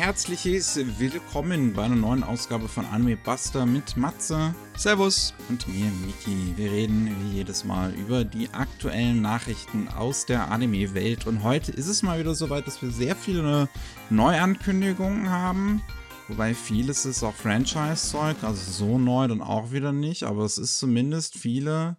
[0.00, 4.54] herzliches Willkommen bei einer neuen Ausgabe von Anime Buster mit Matze.
[4.74, 5.34] Servus.
[5.50, 6.54] Und mir, Miki.
[6.56, 11.26] Wir reden wie jedes Mal über die aktuellen Nachrichten aus der Anime-Welt.
[11.26, 13.68] Und heute ist es mal wieder soweit, dass wir sehr viele
[14.08, 15.82] Neuankündigungen haben.
[16.28, 20.22] Wobei vieles ist auch Franchise-Zeug, also so neu dann auch wieder nicht.
[20.22, 21.98] Aber es ist zumindest viele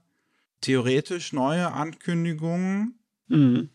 [0.62, 2.96] theoretisch neue Ankündigungen.
[3.28, 3.70] Mhm.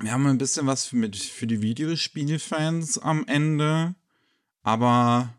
[0.00, 3.96] Wir haben ein bisschen was für, mit, für die Videospielfans am Ende,
[4.62, 5.34] aber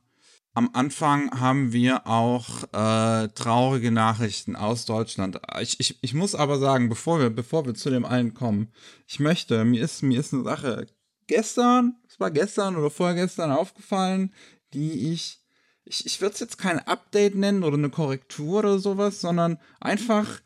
[0.54, 5.40] am Anfang haben wir auch äh, traurige Nachrichten aus Deutschland.
[5.62, 8.74] Ich, ich, ich muss aber sagen, bevor wir, bevor wir zu dem allen kommen,
[9.08, 10.88] ich möchte, mir ist, mir ist eine Sache
[11.28, 14.34] gestern, es war gestern oder vorgestern aufgefallen,
[14.74, 15.40] die ich,
[15.86, 20.42] ich, ich würde es jetzt kein Update nennen oder eine Korrektur oder sowas, sondern einfach,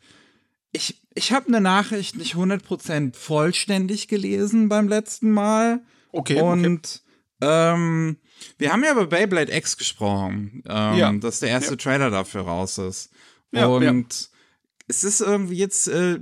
[0.74, 5.82] ich, ich habe eine Nachricht nicht 100% vollständig gelesen beim letzten Mal.
[6.10, 6.40] Okay.
[6.40, 6.78] Und okay.
[7.40, 8.18] Ähm,
[8.58, 11.12] wir haben ja über Beyblade X gesprochen, ähm, ja.
[11.12, 11.76] dass der erste ja.
[11.76, 13.10] Trailer dafür raus ist.
[13.52, 14.30] Ja, und
[14.88, 16.18] es ist irgendwie jetzt äh,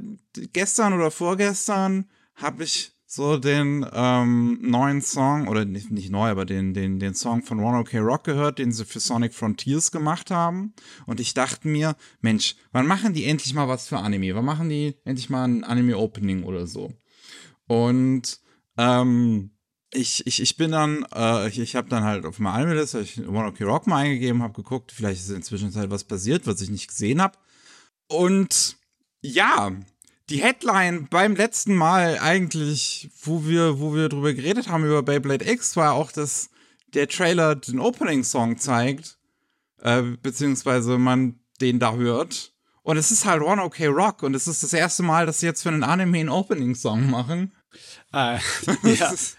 [0.53, 6.47] gestern oder vorgestern habe ich so den ähm, neuen Song, oder nicht, nicht neu, aber
[6.47, 10.31] den, den, den Song von Ron OK Rock gehört, den sie für Sonic Frontiers gemacht
[10.31, 10.73] haben.
[11.05, 14.35] Und ich dachte mir, Mensch, wann machen die endlich mal was für Anime?
[14.35, 16.95] Wann machen die endlich mal ein Anime-Opening oder so?
[17.67, 18.41] Und
[18.79, 19.51] ähm,
[19.93, 23.19] ich, ich, ich bin dann, äh, ich, ich habe dann halt auf meiner Anime-Liste ich
[23.29, 26.89] One OK Rock mal eingegeben, habe geguckt, vielleicht ist inzwischen was passiert, was ich nicht
[26.89, 27.37] gesehen habe.
[28.09, 28.79] Und
[29.21, 29.71] ja,
[30.33, 35.47] die Headline beim letzten Mal eigentlich, wo wir, wo wir drüber geredet haben über Beyblade
[35.47, 36.49] X, war auch, dass
[36.95, 39.19] der Trailer den Opening-Song zeigt,
[39.83, 42.55] äh, beziehungsweise man den da hört.
[42.83, 45.47] Und es ist halt One OK Rock und es ist das erste Mal, dass sie
[45.47, 47.53] jetzt für einen Anime einen Opening-Song machen.
[48.15, 48.39] Äh,
[48.85, 49.13] ja.
[49.13, 49.37] es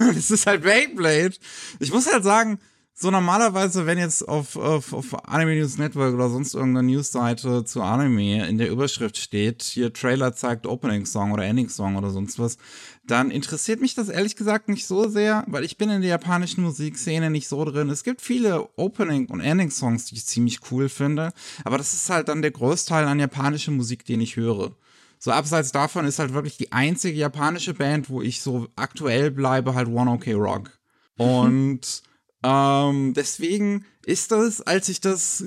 [0.30, 1.36] ist halt Beyblade.
[1.78, 2.58] Ich muss halt sagen,
[2.94, 7.80] so normalerweise, wenn jetzt auf, auf, auf Anime News Network oder sonst irgendeiner Newsseite zu
[7.80, 12.38] Anime in der Überschrift steht, hier Trailer zeigt Opening Song oder Ending Song oder sonst
[12.38, 12.58] was,
[13.06, 16.62] dann interessiert mich das ehrlich gesagt nicht so sehr, weil ich bin in der japanischen
[16.62, 17.88] Musikszene nicht so drin.
[17.88, 21.32] Es gibt viele Opening und Ending Songs, die ich ziemlich cool finde,
[21.64, 24.76] aber das ist halt dann der Großteil an japanischer Musik, den ich höre.
[25.18, 29.74] So abseits davon ist halt wirklich die einzige japanische Band, wo ich so aktuell bleibe,
[29.74, 30.78] halt One OK Rock.
[31.16, 32.02] Und
[32.42, 35.44] ähm, deswegen ist das, als ich das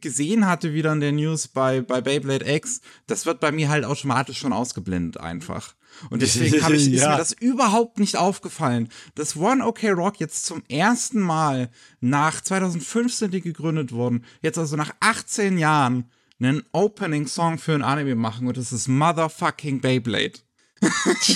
[0.00, 3.84] gesehen hatte, wieder in der News bei, bei Beyblade X, das wird bei mir halt
[3.84, 5.74] automatisch schon ausgeblendet einfach.
[6.10, 7.12] Und deswegen ich, ist ja.
[7.12, 13.30] mir das überhaupt nicht aufgefallen, dass One OK Rock jetzt zum ersten Mal nach 2015,
[13.30, 18.56] die gegründet wurden, jetzt also nach 18 Jahren einen Opening-Song für ein Anime machen und
[18.56, 20.40] das ist Motherfucking Beyblade.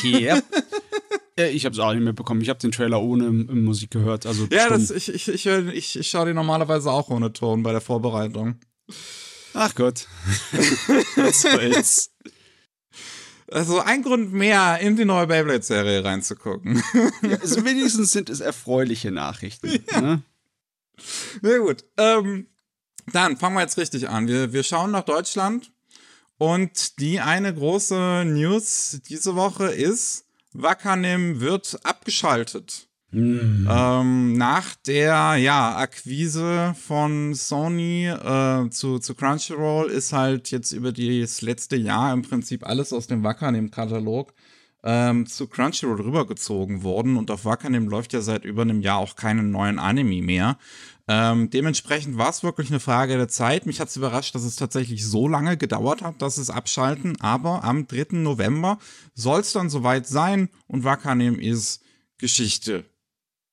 [0.03, 0.45] Yep.
[1.47, 2.41] Ich habe es auch nicht mitbekommen.
[2.41, 4.27] Ich habe den Trailer ohne Musik gehört.
[4.27, 7.73] Also ja, das, ich, ich, ich, ich, ich schaue den normalerweise auch ohne Ton bei
[7.73, 8.57] der Vorbereitung.
[9.55, 10.07] Ach Gott.
[11.17, 12.11] Was soll's.
[13.51, 16.83] Also ein Grund mehr, in die neue Beyblade-Serie reinzugucken.
[17.23, 19.85] Ja, also wenigstens sind es erfreuliche Nachrichten.
[19.91, 20.01] Ja.
[20.01, 20.23] Ne?
[21.41, 21.85] Sehr gut.
[21.97, 22.49] Ähm,
[23.13, 24.29] dann fangen wir jetzt richtig an.
[24.29, 25.73] Wir, wir schauen nach Deutschland.
[26.37, 32.89] Und die eine große News diese Woche ist, Wakanim wird abgeschaltet.
[33.11, 33.67] Mhm.
[33.71, 40.93] Ähm, nach der ja, Akquise von Sony äh, zu, zu Crunchyroll ist halt jetzt über
[40.93, 44.35] das letzte Jahr im Prinzip alles aus dem Wakanim-Katalog
[44.85, 49.17] ähm, zu Crunchyroll rübergezogen worden und auf Wakanim läuft ja seit über einem Jahr auch
[49.17, 50.59] keinen neuen Anime mehr.
[51.11, 53.65] Ähm, dementsprechend war es wirklich eine Frage der Zeit.
[53.65, 57.19] Mich hat es überrascht, dass es tatsächlich so lange gedauert hat, dass es abschalten.
[57.21, 58.19] Aber am 3.
[58.19, 58.79] November
[59.15, 61.83] soll es dann soweit sein und Wakanim ist
[62.19, 62.85] Geschichte.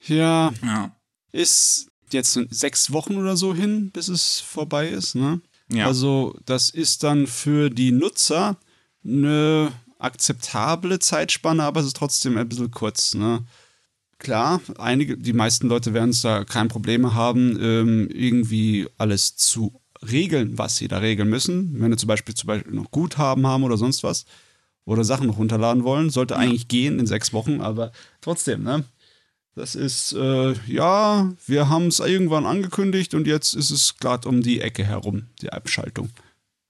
[0.05, 0.95] Ja, ja.
[1.31, 5.41] Ist jetzt sechs Wochen oder so hin, bis es vorbei ist, ne?
[5.71, 5.87] Ja.
[5.87, 8.57] Also, das ist dann für die Nutzer
[9.03, 13.45] eine akzeptable Zeitspanne, aber es ist trotzdem ein bisschen kurz, ne?
[14.19, 19.81] Klar, einige, die meisten Leute werden es da kein Problem haben, ähm, irgendwie alles zu
[20.11, 21.79] regeln, was sie da regeln müssen.
[21.79, 24.25] Wenn sie zum Beispiel, zum Beispiel noch Guthaben haben oder sonst was
[24.85, 27.91] oder Sachen noch runterladen wollen, sollte eigentlich gehen in sechs Wochen, aber
[28.21, 28.83] trotzdem, ne?
[29.55, 34.41] Das ist, äh, ja, wir haben es irgendwann angekündigt und jetzt ist es gerade um
[34.41, 36.09] die Ecke herum, die Abschaltung.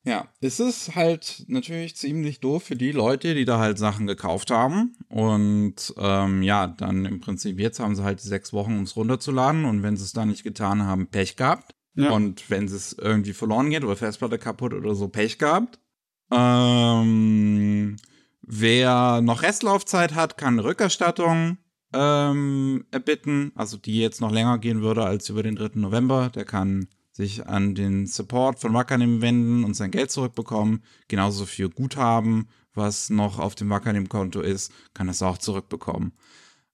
[0.05, 4.51] Ja, es ist halt natürlich ziemlich doof für die Leute, die da halt Sachen gekauft
[4.51, 4.95] haben.
[5.09, 9.65] Und ähm, ja, dann im Prinzip jetzt haben sie halt sechs Wochen, um es runterzuladen.
[9.65, 11.73] Und wenn sie es dann nicht getan haben, Pech gehabt.
[11.95, 12.11] Ja.
[12.11, 15.79] Und wenn es irgendwie verloren geht oder Festplatte kaputt oder so, Pech gehabt.
[16.31, 17.95] Ähm,
[18.41, 21.57] wer noch Restlaufzeit hat, kann Rückerstattung
[21.93, 25.79] ähm, erbitten, also die jetzt noch länger gehen würde als über den 3.
[25.79, 26.29] November.
[26.29, 30.83] Der kann sich an den Support von Wakanim wenden und sein Geld zurückbekommen.
[31.07, 36.11] Genauso für Guthaben, was noch auf dem Wakanim-Konto ist, kann es auch zurückbekommen.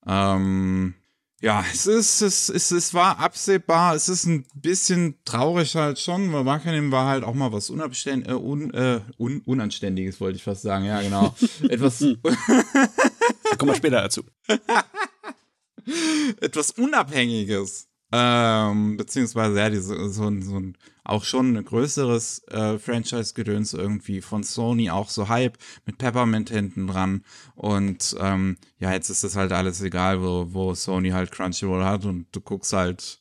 [0.04, 0.94] Ähm,
[1.40, 3.94] ja, es ist, es, es, es war absehbar.
[3.94, 8.26] Es ist ein bisschen traurig halt schon, weil Wakanim war halt auch mal was Unabständ,
[8.26, 10.84] äh, un, äh, un, Unanständiges, wollte ich fast sagen.
[10.86, 11.36] Ja, genau.
[11.68, 12.00] Etwas.
[12.00, 14.24] da kommen wir später dazu.
[16.40, 17.91] Etwas Unabhängiges.
[18.12, 24.20] Ähm, beziehungsweise, ja, diese, so, ein, so ein auch schon ein größeres äh, Franchise-Gedöns irgendwie
[24.20, 27.24] von Sony, auch so Hype mit Peppermint hinten dran.
[27.56, 32.04] Und ähm, ja, jetzt ist das halt alles egal, wo, wo Sony halt Crunchyroll hat
[32.04, 33.20] und du guckst halt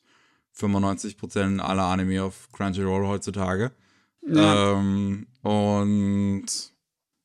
[0.60, 3.72] 95% aller Anime auf Crunchyroll heutzutage.
[4.28, 4.74] Ja.
[4.74, 6.46] Ähm, und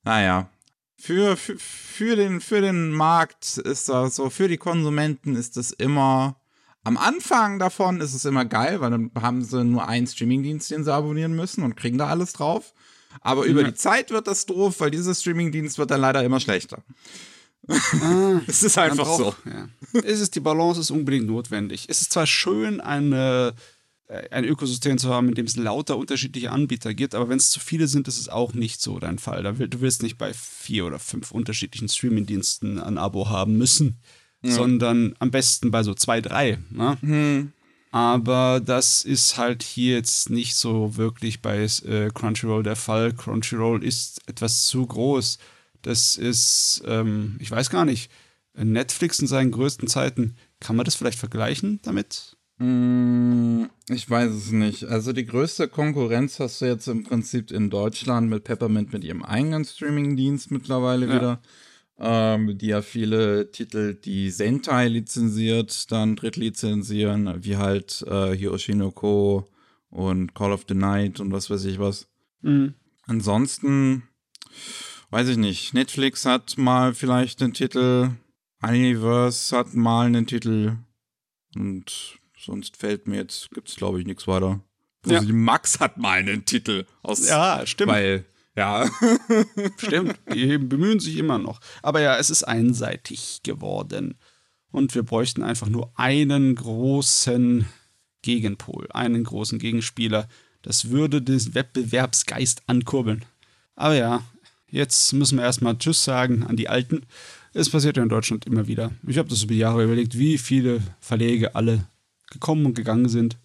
[0.05, 0.49] naja,
[0.97, 5.73] für, für, für, den, für den Markt ist das so, für die Konsumenten ist das
[5.73, 6.37] immer
[6.87, 10.85] am Anfang davon ist es immer geil, weil dann haben sie nur einen Streamingdienst, den
[10.85, 12.73] sie abonnieren müssen und kriegen da alles drauf.
[13.23, 16.85] Aber über die Zeit wird das doof, weil dieser Streamingdienst wird dann leider immer schlechter.
[17.67, 19.51] Ah, es ist einfach braucht, so.
[19.51, 19.69] Ja.
[20.05, 21.87] Es ist, die Balance ist unbedingt notwendig.
[21.89, 23.55] Es ist zwar schön, eine,
[24.07, 27.51] äh, ein Ökosystem zu haben, in dem es lauter unterschiedliche Anbieter gibt, aber wenn es
[27.51, 29.43] zu viele sind, ist es auch nicht so dein Fall.
[29.43, 33.99] Du willst nicht bei vier oder fünf unterschiedlichen Streamingdiensten ein Abo haben müssen
[34.47, 34.55] ja.
[34.55, 36.59] sondern am besten bei so zwei, drei.
[36.71, 36.97] Ne?
[37.01, 37.53] Mhm.
[37.91, 43.13] Aber das ist halt hier jetzt nicht so wirklich bei äh, Crunchyroll der Fall.
[43.13, 45.39] Crunchyroll ist etwas zu groß.
[45.83, 48.11] Das ist, ähm, ich weiß gar nicht,
[48.55, 52.37] Netflix in seinen größten Zeiten, kann man das vielleicht vergleichen damit?
[52.59, 54.85] Mm, ich weiß es nicht.
[54.85, 59.23] Also die größte Konkurrenz hast du jetzt im Prinzip in Deutschland mit Peppermint mit ihrem
[59.23, 61.15] eigenen Streaming-Dienst mittlerweile ja.
[61.15, 61.41] wieder
[61.99, 69.49] ähm, die ja viele Titel, die Sentai lizenziert, dann drittlizenzieren, wie halt äh, hier Oshinoko
[69.91, 72.09] und Call of the Night und was weiß ich was.
[72.43, 72.75] Mhm.
[73.07, 74.03] Ansonsten,
[75.11, 78.11] weiß ich nicht, Netflix hat mal vielleicht einen Titel,
[78.63, 80.77] Universe hat mal einen Titel
[81.55, 84.61] und sonst fällt mir jetzt, gibt es glaube ich nichts weiter.
[85.07, 85.23] Ja.
[85.23, 87.29] Max hat mal einen Titel aus.
[87.29, 87.93] Ja, stimmt.
[87.93, 88.25] Weil
[88.57, 88.89] ja.
[89.77, 91.61] Stimmt, die bemühen sich immer noch.
[91.83, 94.17] Aber ja, es ist einseitig geworden.
[94.71, 97.67] Und wir bräuchten einfach nur einen großen
[98.23, 100.29] Gegenpol, einen großen Gegenspieler.
[100.63, 103.25] Das würde den Wettbewerbsgeist ankurbeln.
[103.77, 104.23] Aber ja,
[104.69, 107.07] jetzt müssen wir erstmal Tschüss sagen an die Alten.
[107.53, 108.91] Es passiert ja in Deutschland immer wieder.
[109.07, 111.87] Ich habe das über Jahre überlegt, wie viele Verlege alle
[112.31, 113.39] gekommen und gegangen sind.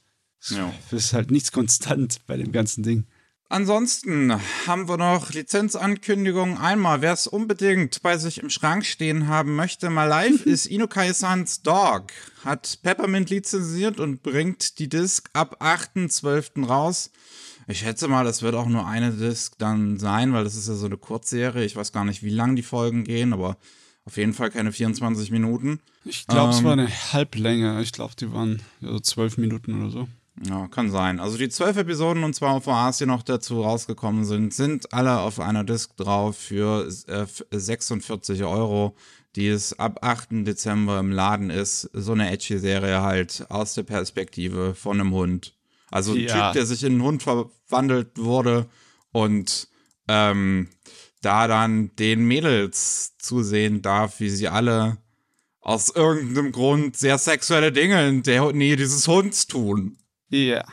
[0.49, 0.73] Ja.
[0.87, 3.05] Es ist halt nichts konstant bei dem ganzen Ding.
[3.51, 4.33] Ansonsten
[4.65, 6.57] haben wir noch Lizenzankündigungen.
[6.57, 11.61] Einmal, wer es unbedingt bei sich im Schrank stehen haben möchte, mal live, ist Inukai-sans
[11.61, 12.13] Dog.
[12.45, 16.65] Hat Peppermint lizenziert und bringt die Disc ab 8.12.
[16.65, 17.11] raus.
[17.67, 20.75] Ich schätze mal, das wird auch nur eine Disc dann sein, weil das ist ja
[20.75, 21.65] so eine Kurzserie.
[21.65, 23.57] Ich weiß gar nicht, wie lang die Folgen gehen, aber
[24.05, 25.81] auf jeden Fall keine 24 Minuten.
[26.05, 27.81] Ich glaube, ähm, es war eine Halblänge.
[27.81, 30.07] Ich glaube, die waren so 12 Minuten oder so.
[30.39, 31.19] Ja, kann sein.
[31.19, 35.39] Also die zwölf Episoden und zwar VAs, die noch dazu rausgekommen sind, sind alle auf
[35.39, 38.95] einer Disc drauf für äh, 46 Euro,
[39.35, 40.47] die es ab 8.
[40.47, 41.89] Dezember im Laden ist.
[41.93, 45.55] So eine edgy Serie halt aus der Perspektive von einem Hund.
[45.91, 46.47] Also ein ja.
[46.47, 48.67] Typ, der sich in einen Hund verwandelt wurde
[49.11, 49.67] und
[50.07, 50.69] ähm,
[51.21, 54.97] da dann den Mädels zusehen darf, wie sie alle
[55.59, 59.97] aus irgendeinem Grund sehr sexuelle Dinge in der Nähe dieses Hunds tun.
[60.31, 60.63] Ja.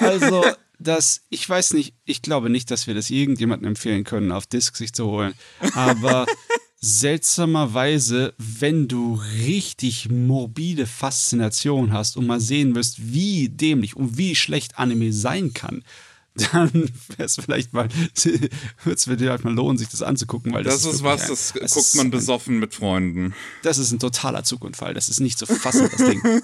[0.00, 0.44] Also,
[0.78, 4.76] das, ich weiß nicht, ich glaube nicht, dass wir das irgendjemandem empfehlen können, auf Disc
[4.76, 5.34] sich zu holen.
[5.74, 6.26] Aber
[6.80, 14.34] seltsamerweise, wenn du richtig morbide Faszination hast und mal sehen wirst, wie dämlich und wie
[14.34, 15.82] schlecht Anime sein kann,
[16.34, 16.70] dann
[17.16, 17.88] wäre es vielleicht mal,
[18.84, 21.54] wird es dir vielleicht mal lohnen, sich das anzugucken, weil das, das ist, was, das
[21.54, 23.34] ein, guckt man besoffen ein, mit Freunden.
[23.62, 26.22] Das ist ein totaler Zugunfall, das ist nicht zu fassen, das Ding.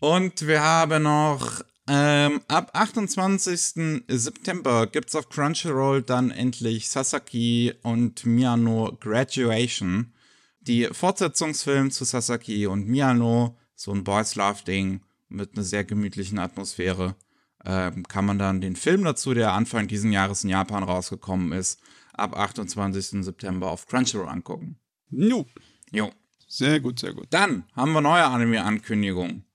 [0.00, 4.04] Und wir haben noch ähm, ab 28.
[4.08, 10.12] September gibt es auf Crunchyroll dann endlich Sasaki und Miyano Graduation.
[10.60, 16.38] Die Fortsetzungsfilm zu Sasaki und Miyano, so ein Boys Love Ding mit einer sehr gemütlichen
[16.38, 17.16] Atmosphäre,
[17.64, 21.80] ähm, kann man dann den Film dazu, der Anfang diesen Jahres in Japan rausgekommen ist,
[22.12, 23.24] ab 28.
[23.24, 24.78] September auf Crunchyroll angucken.
[25.10, 25.46] Jo.
[25.90, 26.10] Jo.
[26.46, 27.28] Sehr gut, sehr gut.
[27.30, 29.47] Dann haben wir neue Anime-Ankündigungen.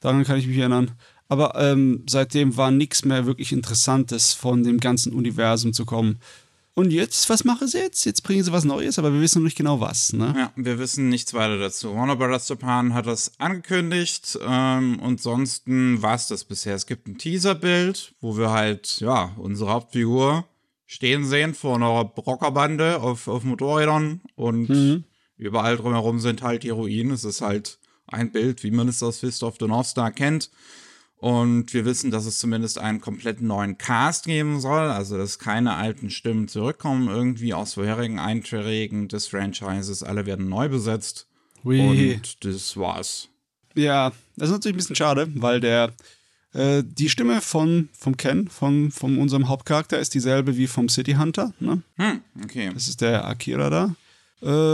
[0.00, 0.92] Daran kann ich mich erinnern.
[1.28, 6.18] Aber ähm, seitdem war nichts mehr wirklich Interessantes von dem ganzen Universum zu kommen.
[6.74, 8.04] Und jetzt, was machen sie jetzt?
[8.04, 10.12] Jetzt bringen sie was Neues, aber wir wissen noch nicht genau was.
[10.12, 10.32] Ne?
[10.36, 11.94] Ja, wir wissen nichts weiter dazu.
[11.94, 12.48] Warner Bros.
[12.48, 16.74] Japan hat das angekündigt ähm, und ansonsten war es das bisher.
[16.74, 20.44] Es gibt ein Teaserbild, wo wir halt, ja, unsere Hauptfigur
[20.86, 25.04] stehen sehen vor einer Rockerbande auf, auf Motorrädern und mhm.
[25.36, 27.12] überall drumherum sind halt die Ruinen.
[27.12, 30.50] Es ist halt ein Bild, wie man es aus Fist of the North Star kennt.
[31.20, 35.74] Und wir wissen, dass es zumindest einen komplett neuen Cast geben soll, also dass keine
[35.74, 40.02] alten Stimmen zurückkommen, irgendwie aus vorherigen Einträgen des Franchises.
[40.02, 41.26] Alle werden neu besetzt.
[41.62, 42.14] Ui.
[42.14, 43.28] Und das war's.
[43.74, 45.92] Ja, das ist natürlich ein bisschen schade, weil der
[46.54, 51.12] äh, die Stimme von vom Ken, von, von unserem Hauptcharakter, ist dieselbe wie vom City
[51.12, 51.52] Hunter.
[51.60, 51.82] Ne?
[51.96, 52.70] Hm, okay.
[52.72, 53.94] Das ist der Akira da,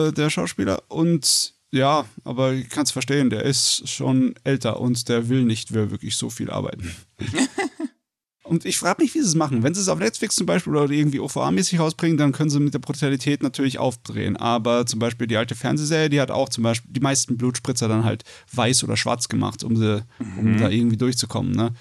[0.09, 0.81] äh, der Schauspieler.
[0.87, 5.71] Und ja, aber ich kann es verstehen, der ist schon älter und der will nicht
[5.71, 6.95] mehr wirklich so viel arbeiten.
[8.42, 9.62] und ich frage mich, wie sie es machen.
[9.62, 12.75] Wenn sie es auf Netflix zum Beispiel oder irgendwie OVA-mäßig rausbringen, dann können sie mit
[12.75, 14.37] der Brutalität natürlich aufdrehen.
[14.37, 18.04] Aber zum Beispiel die alte Fernsehserie, die hat auch zum Beispiel die meisten Blutspritzer dann
[18.04, 20.04] halt weiß oder schwarz gemacht, um, sie,
[20.38, 20.59] um mhm.
[20.59, 21.52] da irgendwie durchzukommen.
[21.52, 21.73] Ne?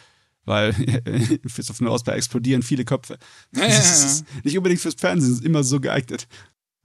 [0.45, 0.73] weil
[1.47, 3.17] Fist of North explodieren viele Köpfe.
[3.55, 3.79] Ja, ja, ja.
[3.79, 6.27] ist nicht unbedingt fürs Fernsehen immer so geeignet.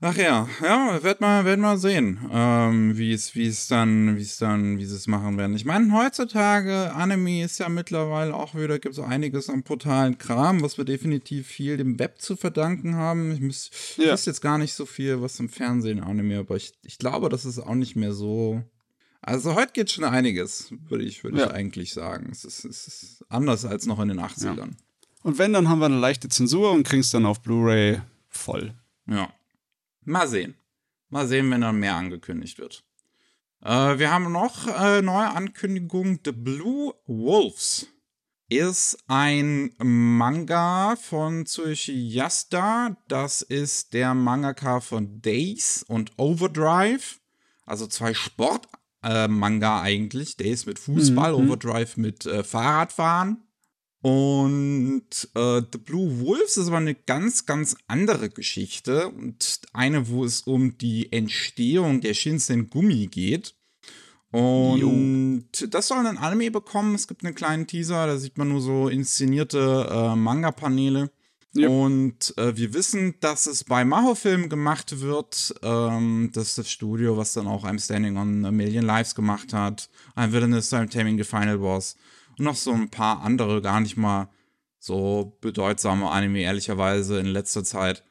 [0.03, 4.23] Ach ja, ja, wird mal, wird mal sehen, ähm, wie es, wie es dann, wie
[4.23, 5.55] es dann, wie sie es machen werden.
[5.55, 10.63] Ich meine, heutzutage, Anime ist ja mittlerweile auch wieder, gibt so einiges an brutalen Kram,
[10.63, 13.31] was wir definitiv viel dem Web zu verdanken haben.
[13.31, 14.15] Ich, muss, ja.
[14.15, 17.59] jetzt gar nicht so viel, was im Fernsehen Anime, aber ich, ich glaube, das ist
[17.59, 18.63] auch nicht mehr so.
[19.21, 21.45] Also heute geht schon einiges, würde ich, würde ja.
[21.45, 22.29] ich eigentlich sagen.
[22.31, 24.57] Es ist, es ist anders als noch in den 80ern.
[24.57, 24.67] Ja.
[25.21, 28.73] Und wenn, dann haben wir eine leichte Zensur und kriegen es dann auf Blu-ray voll.
[29.05, 29.31] Ja.
[30.11, 30.55] Mal sehen.
[31.09, 32.83] Mal sehen, wenn dann mehr angekündigt wird.
[33.63, 36.19] Äh, wir haben noch äh, neue Ankündigung.
[36.25, 37.87] The Blue Wolves
[38.49, 42.97] ist ein Manga von Tsuyoshi Yasuda.
[43.07, 47.21] Das ist der Mangaka von Days und Overdrive.
[47.65, 50.35] Also zwei Sport-Manga äh, eigentlich.
[50.35, 51.47] Days mit Fußball, mhm.
[51.47, 53.47] Overdrive mit äh, Fahrradfahren.
[54.01, 55.03] Und
[55.35, 60.41] äh, The Blue Wolves ist aber eine ganz, ganz andere Geschichte und eine, wo es
[60.41, 63.53] um die Entstehung der Shinsen Gummi geht.
[64.31, 65.67] Und jo.
[65.67, 66.95] das soll ein Anime bekommen.
[66.95, 71.11] Es gibt einen kleinen Teaser, da sieht man nur so inszenierte äh, Manga-Paneele.
[71.53, 71.69] Yep.
[71.69, 75.53] Und äh, wir wissen, dass es bei Maho-Film gemacht wird.
[75.61, 79.53] Ähm, das ist das Studio, was dann auch I'm Standing on a Million Lives gemacht
[79.53, 79.89] hat.
[80.15, 81.97] Ein Villainous Time Taming the Final Boss
[82.41, 84.29] noch so ein paar andere gar nicht mal
[84.79, 88.03] so bedeutsame Anime, ehrlicherweise, in letzter Zeit.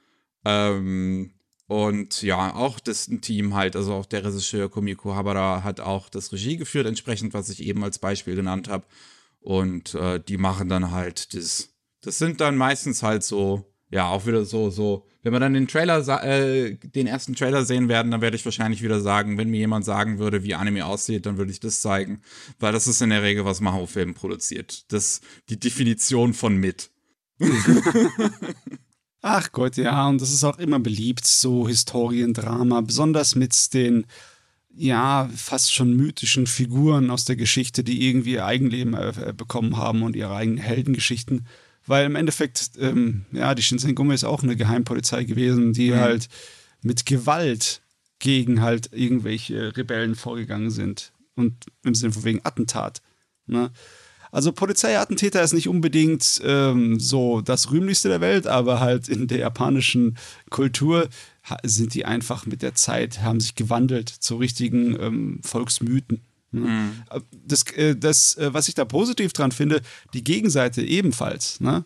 [0.45, 1.35] Ähm,
[1.67, 6.33] und ja, auch das Team halt, also auch der Regisseur Komiko Habara hat auch das
[6.33, 8.85] Regie geführt, entsprechend, was ich eben als Beispiel genannt habe.
[9.41, 11.69] Und äh, die machen dann halt das.
[12.03, 15.05] Das sind dann meistens halt so ja, auch wieder so, so.
[15.23, 18.83] Wenn wir dann den Trailer, äh, den ersten Trailer sehen werden, dann werde ich wahrscheinlich
[18.83, 22.23] wieder sagen, wenn mir jemand sagen würde, wie Anime aussieht, dann würde ich das zeigen.
[22.61, 24.91] Weil das ist in der Regel, was Maho-Film produziert.
[24.93, 26.91] Das die Definition von mit.
[29.23, 34.07] Ach Gott, ja, und das ist auch immer beliebt, so Historiendrama, besonders mit den,
[34.75, 40.03] ja, fast schon mythischen Figuren aus der Geschichte, die irgendwie ihr Eigenleben äh, bekommen haben
[40.03, 41.47] und ihre eigenen Heldengeschichten
[41.91, 45.97] weil im Endeffekt, ähm, ja, die Shinsengumi ist auch eine Geheimpolizei gewesen, die mhm.
[45.97, 46.29] halt
[46.83, 47.83] mit Gewalt
[48.21, 51.13] gegen halt irgendwelche Rebellen vorgegangen sind.
[51.35, 53.03] Und im Sinne von wegen Attentat.
[53.47, 53.73] Ne?
[54.31, 59.39] Also Polizeiattentäter ist nicht unbedingt ähm, so das rühmlichste der Welt, aber halt in der
[59.39, 60.17] japanischen
[60.49, 61.09] Kultur
[61.65, 66.21] sind die einfach mit der Zeit, haben sich gewandelt zu richtigen ähm, Volksmythen.
[66.53, 66.61] Ne?
[66.61, 66.93] Mhm.
[67.45, 69.83] Das, äh, das, äh, was ich da positiv dran finde,
[70.15, 71.61] die Gegenseite ebenfalls.
[71.61, 71.85] Ne?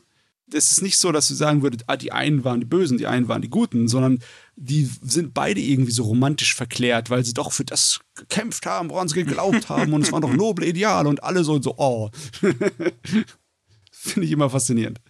[0.52, 3.06] Es ist nicht so, dass du sagen würdest, ah, die einen waren die Bösen, die
[3.06, 4.18] einen waren die Guten, sondern
[4.56, 9.08] die sind beide irgendwie so romantisch verklärt, weil sie doch für das gekämpft haben, woran
[9.08, 12.10] sie geglaubt haben und es waren doch noble Ideale und alle so, so oh.
[13.90, 15.00] Finde ich immer faszinierend.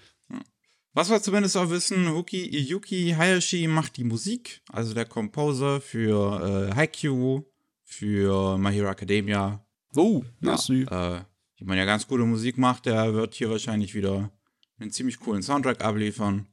[0.97, 6.71] Was wir zumindest auch wissen, Uki, Yuki Hayashi macht die Musik, also der Composer für
[6.71, 7.43] äh, Haikyuu,
[7.85, 9.65] für My Hero Academia.
[9.95, 10.25] Oh.
[10.41, 11.21] Ja, äh,
[11.59, 14.31] die man ja ganz gute Musik macht, der wird hier wahrscheinlich wieder
[14.79, 16.49] einen ziemlich coolen Soundtrack abliefern.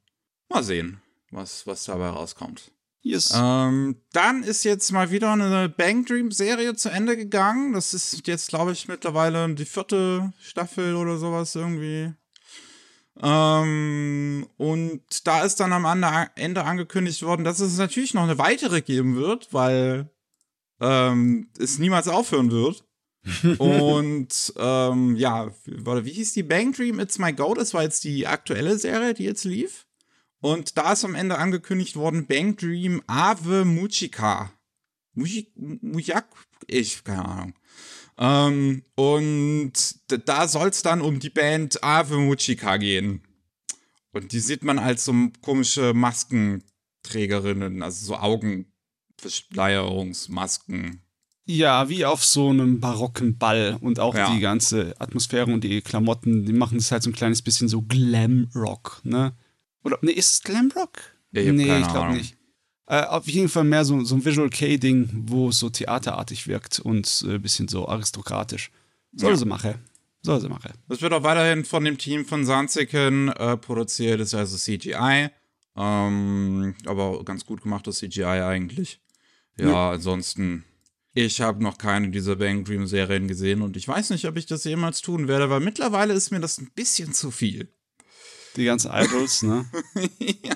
[0.49, 2.71] Mal sehen, was, was dabei rauskommt.
[3.03, 3.33] Yes.
[3.35, 7.73] Ähm, dann ist jetzt mal wieder eine Bang Dream Serie zu Ende gegangen.
[7.73, 12.13] Das ist jetzt, glaube ich, mittlerweile die vierte Staffel oder sowas irgendwie.
[13.19, 16.03] Ähm, und da ist dann am
[16.35, 20.09] Ende angekündigt worden, dass es natürlich noch eine weitere geben wird, weil
[20.81, 22.83] ähm, es niemals aufhören wird.
[23.59, 27.53] und ähm, ja, wie hieß die Bang Dream It's My Go?
[27.53, 29.85] Das war jetzt die aktuelle Serie, die jetzt lief.
[30.41, 34.51] Und da ist am Ende angekündigt worden, Bang Dream Ave Muchika.
[35.13, 36.25] Mujak?
[36.65, 37.53] Ich, keine Ahnung.
[38.17, 39.73] Ähm, und
[40.27, 43.21] da soll es dann um die Band Ave Muchika gehen.
[44.13, 48.15] Und die sieht man als so komische Maskenträgerinnen, also so
[49.21, 51.01] Augenverschleierungsmasken.
[51.45, 54.33] Ja, wie auf so einem barocken Ball und auch ja.
[54.33, 57.81] die ganze Atmosphäre und die Klamotten, die machen das halt so ein kleines bisschen so
[57.81, 59.33] Glam-Rock, ne?
[59.83, 61.01] Oder, ne, ist es Glamrock?
[61.31, 62.37] Ja, ich nee, ich glaube nicht.
[62.85, 66.79] Äh, auf jeden Fall mehr so, so ein Visual K-Ding, wo es so theaterartig wirkt
[66.79, 68.71] und ein äh, bisschen so aristokratisch.
[69.13, 69.37] Soll ja.
[69.37, 69.75] sie machen.
[70.21, 70.73] Soll sie machen.
[70.87, 75.29] Das wird auch weiterhin von dem Team von Sanziken äh, produziert, das ist also CGI.
[75.75, 78.99] Ähm, aber ganz gut gemachtes CGI eigentlich.
[79.57, 79.91] Ja, ja.
[79.91, 80.63] ansonsten,
[81.13, 84.45] ich habe noch keine dieser Bang Dream Serien gesehen und ich weiß nicht, ob ich
[84.45, 87.73] das jemals tun werde, weil mittlerweile ist mir das ein bisschen zu viel.
[88.55, 89.65] Die ganzen Idols, ne?
[90.43, 90.55] ja.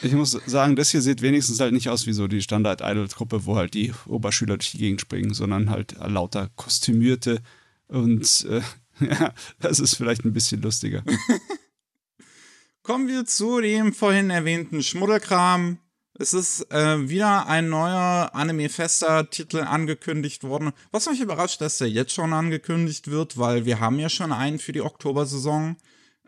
[0.00, 3.56] Ich muss sagen, das hier sieht wenigstens halt nicht aus wie so die Standard-Idol-Truppe, wo
[3.56, 7.42] halt die Oberschüler durch die Gegend springen, sondern halt lauter kostümierte
[7.88, 8.62] und äh,
[9.00, 11.04] ja, das ist vielleicht ein bisschen lustiger.
[12.82, 15.78] Kommen wir zu dem vorhin erwähnten Schmuddelkram.
[16.14, 20.72] Es ist äh, wieder ein neuer Anime-Fester-Titel angekündigt worden.
[20.90, 24.58] Was mich überrascht, dass der jetzt schon angekündigt wird, weil wir haben ja schon einen
[24.58, 25.76] für die Oktobersaison.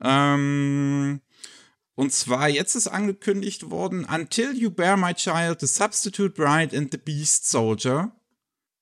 [0.01, 1.20] Ähm,
[1.94, 6.90] und zwar, jetzt ist angekündigt worden, Until You Bear My Child, The Substitute Bride and
[6.90, 8.12] the Beast Soldier.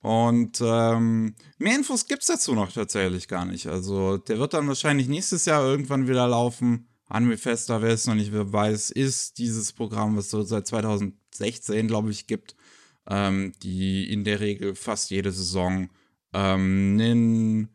[0.03, 3.67] Und ähm, mehr Infos gibt es dazu noch tatsächlich gar nicht.
[3.67, 6.89] Also der wird dann wahrscheinlich nächstes Jahr irgendwann wieder laufen.
[7.13, 12.11] Anime Fester, wer es noch nicht weiß, ist dieses Programm, was so seit 2016, glaube
[12.11, 12.57] ich, gibt,
[13.07, 15.91] ähm, die in der Regel fast jede Saison
[16.33, 17.69] ähm, einen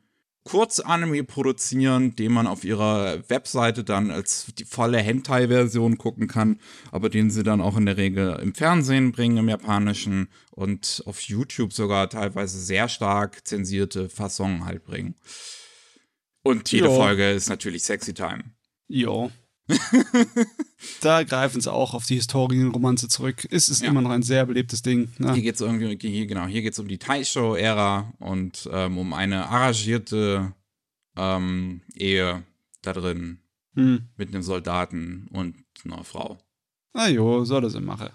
[0.43, 6.59] Kurzanime produzieren, den man auf ihrer Webseite dann als die volle Hentai-Version gucken kann,
[6.91, 11.21] aber den sie dann auch in der Regel im Fernsehen bringen, im Japanischen und auf
[11.21, 15.13] YouTube sogar teilweise sehr stark zensierte Fassungen halt bringen.
[16.41, 16.95] Und jede jo.
[16.95, 18.56] Folge ist natürlich Sexy Time.
[18.87, 19.31] Jo.
[21.01, 23.45] da greifen sie auch auf die Historienromanze zurück.
[23.51, 23.89] Es ist ja.
[23.89, 25.09] immer noch ein sehr belebtes Ding.
[25.17, 25.33] Ne?
[25.33, 29.47] Hier geht es irgendwie, hier, genau, hier geht um die Taisho-Ära und ähm, um eine
[29.49, 30.53] arrangierte
[31.17, 32.43] ähm, Ehe
[32.81, 33.39] da drin
[33.73, 34.07] hm.
[34.15, 36.37] mit einem Soldaten und einer Frau.
[36.93, 38.09] Na jo, soll das machen.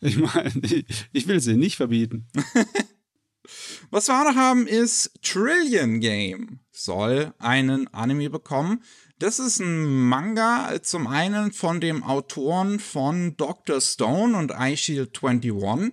[0.00, 2.28] Ich meine, ich, ich will sie nicht verbieten.
[3.90, 8.82] Was wir auch noch haben, ist Trillion Game soll einen Anime bekommen.
[9.18, 13.80] Das ist ein Manga zum einen von dem Autoren von Dr.
[13.80, 15.92] Stone und iShield 21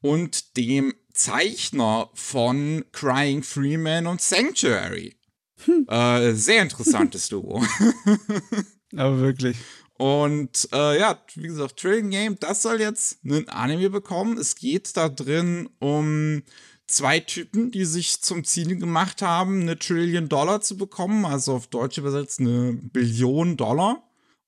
[0.00, 5.16] und dem Zeichner von Crying Freeman und Sanctuary.
[5.64, 5.86] Hm.
[5.88, 7.64] Äh, sehr interessantes Duo.
[8.96, 9.56] Aber wirklich.
[9.94, 14.38] Und äh, ja, wie gesagt, Trillion Game, das soll jetzt einen Anime bekommen.
[14.38, 16.42] Es geht da drin um
[16.86, 21.66] zwei Typen, die sich zum Ziel gemacht haben, eine Trillion Dollar zu bekommen, also auf
[21.66, 24.02] Deutsch übersetzt eine Billion Dollar.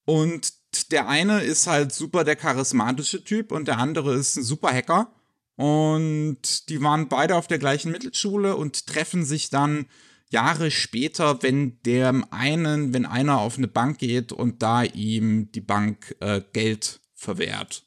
[0.05, 0.53] Und
[0.90, 5.12] der eine ist halt super der charismatische Typ und der andere ist ein super Hacker.
[5.57, 9.87] Und die waren beide auf der gleichen Mittelschule und treffen sich dann
[10.31, 15.61] Jahre später, wenn dem einen, wenn einer auf eine Bank geht und da ihm die
[15.61, 17.85] Bank äh, Geld verwehrt.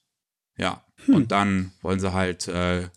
[0.58, 0.86] Ja.
[1.06, 1.16] Hm.
[1.16, 2.90] Und dann wollen sie halt äh,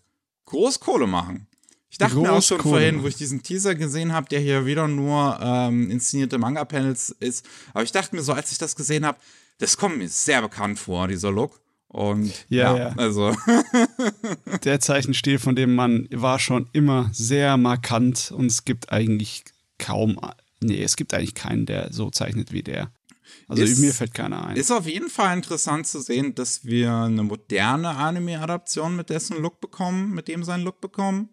[0.51, 1.47] Großkohle machen.
[1.89, 4.87] Ich dachte mir auch schon vorhin, wo ich diesen Teaser gesehen habe, der hier wieder
[4.87, 7.45] nur ähm, inszenierte Manga-Panels ist.
[7.73, 9.17] Aber ich dachte mir so, als ich das gesehen habe,
[9.57, 11.59] das kommt mir sehr bekannt vor, dieser Look.
[11.87, 12.93] Und ja, ja, ja.
[12.97, 13.35] also.
[14.63, 19.43] Der Zeichenstil von dem Mann war schon immer sehr markant und es gibt eigentlich
[19.77, 20.17] kaum,
[20.61, 22.91] nee, es gibt eigentlich keinen, der so zeichnet wie der.
[23.51, 24.55] Also ist, mir fällt keiner ein.
[24.55, 29.59] Ist auf jeden Fall interessant zu sehen, dass wir eine moderne Anime-Adaption mit dessen Look
[29.59, 31.27] bekommen, mit dem seinen Look bekommen.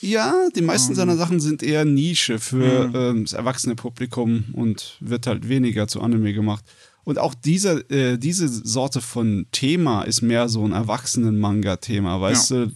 [0.00, 0.94] Ja, die meisten um.
[0.94, 2.94] seiner Sachen sind eher Nische für mhm.
[2.94, 6.64] ähm, das erwachsene Publikum und wird halt weniger zu Anime gemacht.
[7.02, 12.66] Und auch diese, äh, diese Sorte von Thema ist mehr so ein Erwachsenen-Manga-Thema, weißt ja.
[12.66, 12.72] du?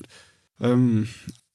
[0.61, 1.09] Ähm,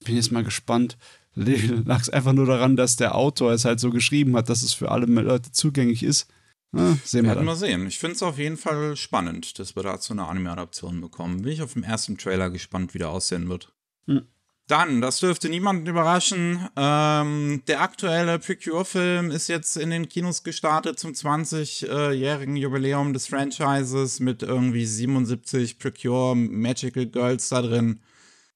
[0.05, 0.97] bin jetzt mal gespannt.
[1.35, 4.71] Lag es einfach nur daran, dass der Autor es halt so geschrieben hat, dass es
[4.71, 6.27] für alle Leute zugänglich ist.
[6.73, 7.87] Ja, sehen wir Werden wir sehen.
[7.87, 11.43] Ich finde es auf jeden Fall spannend, dass wir dazu eine Anime-Adaption bekommen.
[11.43, 13.73] Bin ich auf dem ersten Trailer gespannt, wie der aussehen wird.
[14.07, 14.23] Hm.
[14.67, 20.97] Dann, das dürfte niemanden überraschen, ähm, der aktuelle Precure-Film ist jetzt in den Kinos gestartet
[20.97, 27.99] zum 20-jährigen Jubiläum des Franchises mit irgendwie 77 Precure Magical Girls da drin.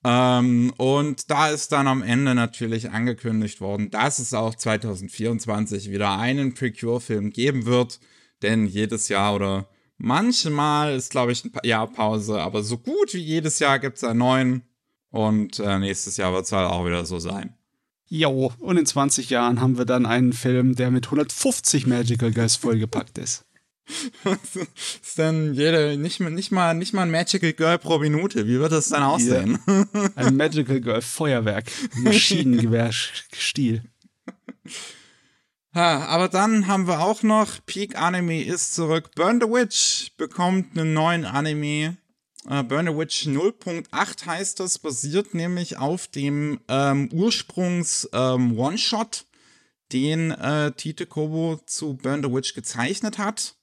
[0.09, 6.17] Ähm, und da ist dann am Ende natürlich angekündigt worden, dass es auch 2024 wieder
[6.17, 7.99] einen Precure-Film geben wird.
[8.41, 9.67] Denn jedes Jahr oder
[9.97, 14.05] manchmal ist, glaube ich, ein Jahr Pause, aber so gut wie jedes Jahr gibt es
[14.05, 14.61] einen neuen.
[15.09, 17.57] Und äh, nächstes Jahr wird es halt auch wieder so sein.
[18.07, 22.55] Jo, und in 20 Jahren haben wir dann einen Film, der mit 150 Magical Girls
[22.55, 23.43] vollgepackt ist.
[25.01, 28.47] Ist dann jede, nicht, nicht, mal, nicht mal ein Magical Girl pro Minute.
[28.47, 29.59] Wie wird das dann aussehen?
[29.67, 30.09] Yeah.
[30.15, 31.71] Ein Magical Girl Feuerwerk.
[31.95, 33.83] Maschinengewehr-Stil.
[35.73, 39.11] Ha, aber dann haben wir auch noch Peak Anime ist zurück.
[39.13, 41.97] Burn the Witch bekommt einen neuen Anime
[42.49, 49.25] äh, Burner Witch 0.8 heißt das, basiert nämlich auf dem ähm, Ursprungs-One-Shot, ähm,
[49.91, 53.56] den äh, Tite Kobo zu Burn the Witch gezeichnet hat.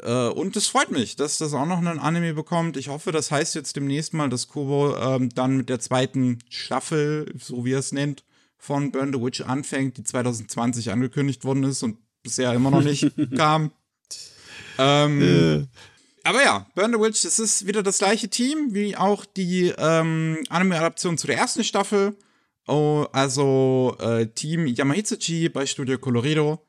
[0.00, 2.76] Äh, und es freut mich, dass das auch noch einen Anime bekommt.
[2.76, 7.32] Ich hoffe, das heißt jetzt demnächst mal, dass Kobo ähm, dann mit der zweiten Staffel,
[7.38, 8.24] so wie er es nennt,
[8.56, 13.12] von Burn the Witch anfängt, die 2020 angekündigt worden ist und bisher immer noch nicht
[13.36, 13.72] kam.
[14.78, 15.66] Ähm, äh
[16.24, 20.38] aber ja, Burn the Witch, es ist wieder das gleiche Team wie auch die ähm,
[20.48, 22.16] Anime-Adaption zu der ersten Staffel.
[22.68, 26.64] Oh, also äh, Team Yamahitsuchi bei Studio Colorido.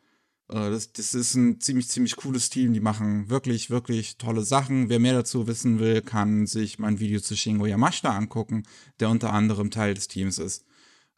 [0.53, 2.73] Äh, das, das ist ein ziemlich, ziemlich cooles Team.
[2.73, 4.89] Die machen wirklich, wirklich tolle Sachen.
[4.89, 8.63] Wer mehr dazu wissen will, kann sich mein Video zu Shingo Yamashita angucken,
[8.99, 10.63] der unter anderem Teil des Teams ist.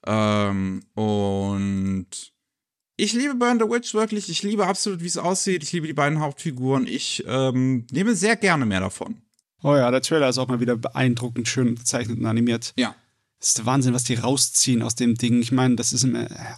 [0.07, 2.07] Ähm, und
[2.97, 4.29] ich liebe Burn the Witch wirklich.
[4.29, 5.63] Ich liebe absolut, wie es aussieht.
[5.63, 6.87] Ich liebe die beiden Hauptfiguren.
[6.87, 9.21] Ich ähm, nehme sehr gerne mehr davon.
[9.63, 12.73] Oh ja, der Trailer ist auch mal wieder beeindruckend schön gezeichnet und animiert.
[12.77, 12.95] Ja.
[13.39, 15.41] Das ist der Wahnsinn, was die rausziehen aus dem Ding.
[15.41, 16.07] Ich meine, das ist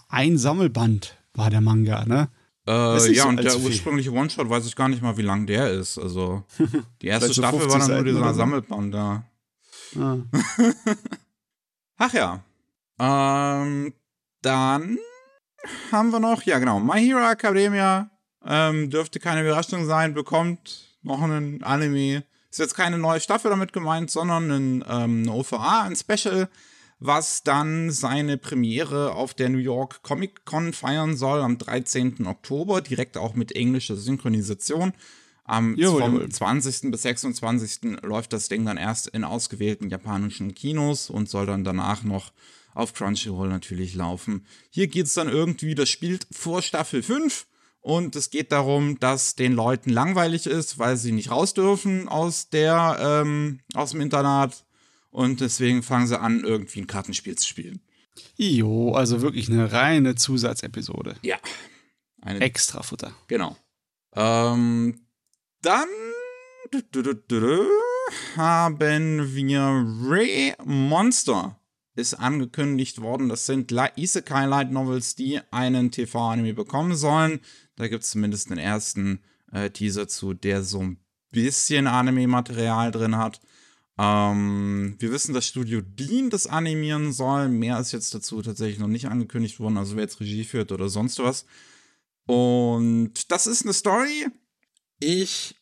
[0.10, 2.30] ein Sammelband, war der Manga, ne?
[2.68, 5.98] Äh, ja, und der ursprüngliche One-Shot weiß ich gar nicht mal, wie lang der ist.
[5.98, 6.44] Also,
[7.02, 9.24] die erste Staffel war dann nur dieser Sammelband da.
[9.98, 10.18] Ah.
[11.98, 12.44] Ach ja.
[13.00, 13.94] Ähm,
[14.42, 14.98] dann
[15.92, 16.44] haben wir noch?
[16.44, 16.80] Ja, genau.
[16.80, 18.10] My Hero Academia
[18.46, 22.24] ähm, dürfte keine Überraschung sein, bekommt noch einen Anime.
[22.50, 26.50] Ist jetzt keine neue Staffel damit gemeint, sondern ein, ähm, eine OVA, ein Special,
[27.00, 32.26] was dann seine Premiere auf der New York Comic Con feiern soll am 13.
[32.26, 34.94] Oktober, direkt auch mit englischer Synchronisation.
[35.44, 36.28] Am jo, vom jo.
[36.28, 36.92] 20.
[36.92, 38.02] bis 26.
[38.02, 42.34] läuft das Ding dann erst in ausgewählten japanischen Kinos und soll dann danach noch
[42.74, 44.46] auf Crunchyroll natürlich laufen.
[44.70, 47.48] Hier geht es dann irgendwie, das spielt vor Staffel 5
[47.80, 52.50] und es geht darum, dass den Leuten langweilig ist, weil sie nicht raus dürfen aus
[52.50, 54.66] der, ähm, aus dem Internat
[55.18, 57.82] und deswegen fangen sie an, irgendwie ein Kartenspiel zu spielen.
[58.36, 61.16] Jo, also wirklich eine reine Zusatzepisode.
[61.24, 61.38] Ja.
[62.22, 63.16] Eine, Extra Futter.
[63.28, 63.58] Genau.
[64.14, 65.08] Ähm,
[65.64, 65.88] dann
[68.36, 68.80] haben
[69.34, 71.60] wir Ray Monster
[71.96, 77.40] ist angekündigt worden, das sind Isekai Light Novels, die einen TV-Anime bekommen sollen.
[77.76, 81.00] Da gibt es zumindest den ersten äh, Teaser zu, der so ein
[81.32, 83.42] bisschen Anime-Material drin hat.
[84.00, 87.50] Ähm, wir wissen, dass Studio Dean das animieren soll.
[87.50, 90.90] Mehr ist jetzt dazu tatsächlich noch nicht angekündigt worden, also wer jetzt Regie führt oder
[90.90, 91.46] sonst was.
[92.28, 94.28] Und das ist eine Story.
[95.00, 95.56] Ich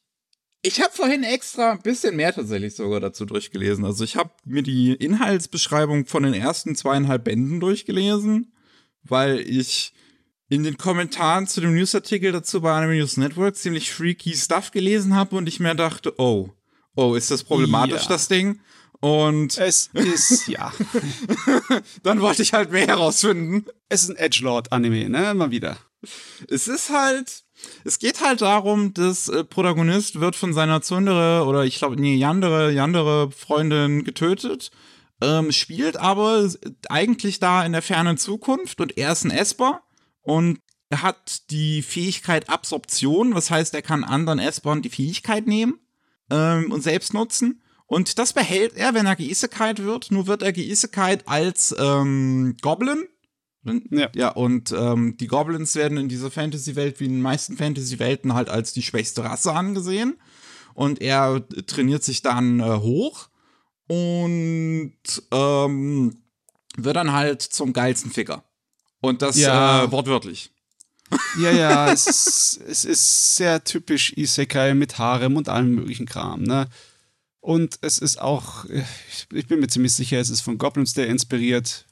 [0.67, 3.85] ich habe vorhin extra ein bisschen mehr tatsächlich sogar dazu durchgelesen.
[3.85, 8.51] Also ich habe mir die Inhaltsbeschreibung von den ersten zweieinhalb Bänden durchgelesen,
[9.03, 9.93] weil ich
[10.49, 15.13] in den Kommentaren zu dem Newsartikel dazu bei Anime News Network ziemlich freaky Stuff gelesen
[15.13, 16.49] habe und ich mir dachte, oh,
[16.95, 18.09] oh, ist das problematisch, ja.
[18.09, 18.59] das Ding?
[18.99, 20.71] Und es ist, ja.
[22.03, 23.65] dann wollte ich halt mehr herausfinden.
[23.89, 25.33] Es ist ein Edgelord-Anime, ne?
[25.33, 25.77] Mal wieder.
[26.49, 27.43] Es ist halt,
[27.83, 32.15] es geht halt darum, dass äh, Protagonist wird von seiner Zundere oder ich glaube, nee,
[32.15, 34.71] Yandere, Yandere Freundin getötet,
[35.21, 36.49] ähm, spielt aber
[36.89, 39.81] eigentlich da in der fernen Zukunft und er ist ein Esper
[40.21, 40.59] und
[40.93, 45.79] hat die Fähigkeit Absorption, was heißt, er kann anderen Espern die Fähigkeit nehmen
[46.29, 47.61] ähm, und selbst nutzen.
[47.87, 50.11] Und das behält er, wenn er geisekite wird.
[50.11, 53.07] Nur wird er geisekite als ähm, Goblin.
[53.89, 54.09] Ja.
[54.13, 58.47] ja, und ähm, die Goblins werden in dieser Fantasy-Welt, wie in den meisten Fantasy-Welten, halt
[58.47, 60.17] als die schwächste Rasse angesehen.
[60.75, 63.29] Und er trainiert sich dann äh, hoch
[63.87, 64.93] und
[65.31, 66.17] ähm,
[66.77, 68.43] wird dann halt zum geilsten Ficker.
[69.01, 69.85] Und das ja.
[69.85, 70.51] äh, wortwörtlich.
[71.39, 76.43] Ja, ja, es ist, es ist sehr typisch Isekai mit Harem und allem möglichen Kram,
[76.43, 76.67] ne?
[77.41, 78.65] Und es ist auch,
[79.31, 81.85] ich, bin mir ziemlich sicher, es ist von Goblins der inspiriert.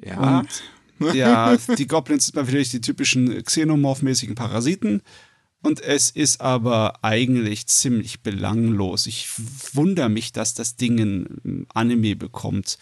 [0.00, 0.38] Ja.
[0.38, 0.62] Und,
[1.14, 5.02] ja, die Goblins sind natürlich die typischen Xenomorph-mäßigen Parasiten.
[5.60, 9.06] Und es ist aber eigentlich ziemlich belanglos.
[9.06, 9.28] Ich
[9.72, 12.78] wundere mich, dass das Ding ein Anime bekommt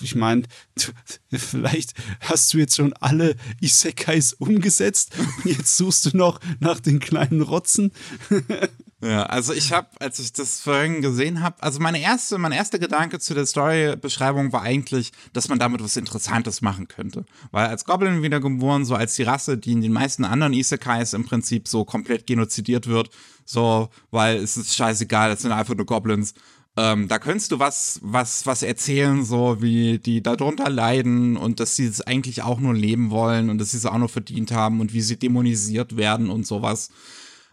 [0.00, 0.42] ich meine,
[1.32, 7.00] vielleicht hast du jetzt schon alle Isekais umgesetzt und jetzt suchst du noch nach den
[7.00, 7.92] kleinen Rotzen.
[9.04, 12.78] Ja, also ich habe, als ich das vorhin gesehen habe, also meine erste, mein erster
[12.78, 17.26] Gedanke zu der Storybeschreibung war eigentlich, dass man damit was Interessantes machen könnte.
[17.50, 21.26] Weil als Goblin wiedergeboren, so als die Rasse, die in den meisten anderen Isekais im
[21.26, 23.10] Prinzip so komplett genozidiert wird,
[23.44, 26.32] so, weil es ist scheißegal, es sind einfach nur Goblins.
[26.76, 31.76] Ähm, da könntest du was, was, was erzählen, so wie die darunter leiden und dass
[31.76, 34.80] sie es eigentlich auch nur leben wollen und dass sie es auch nur verdient haben
[34.80, 36.90] und wie sie dämonisiert werden und sowas.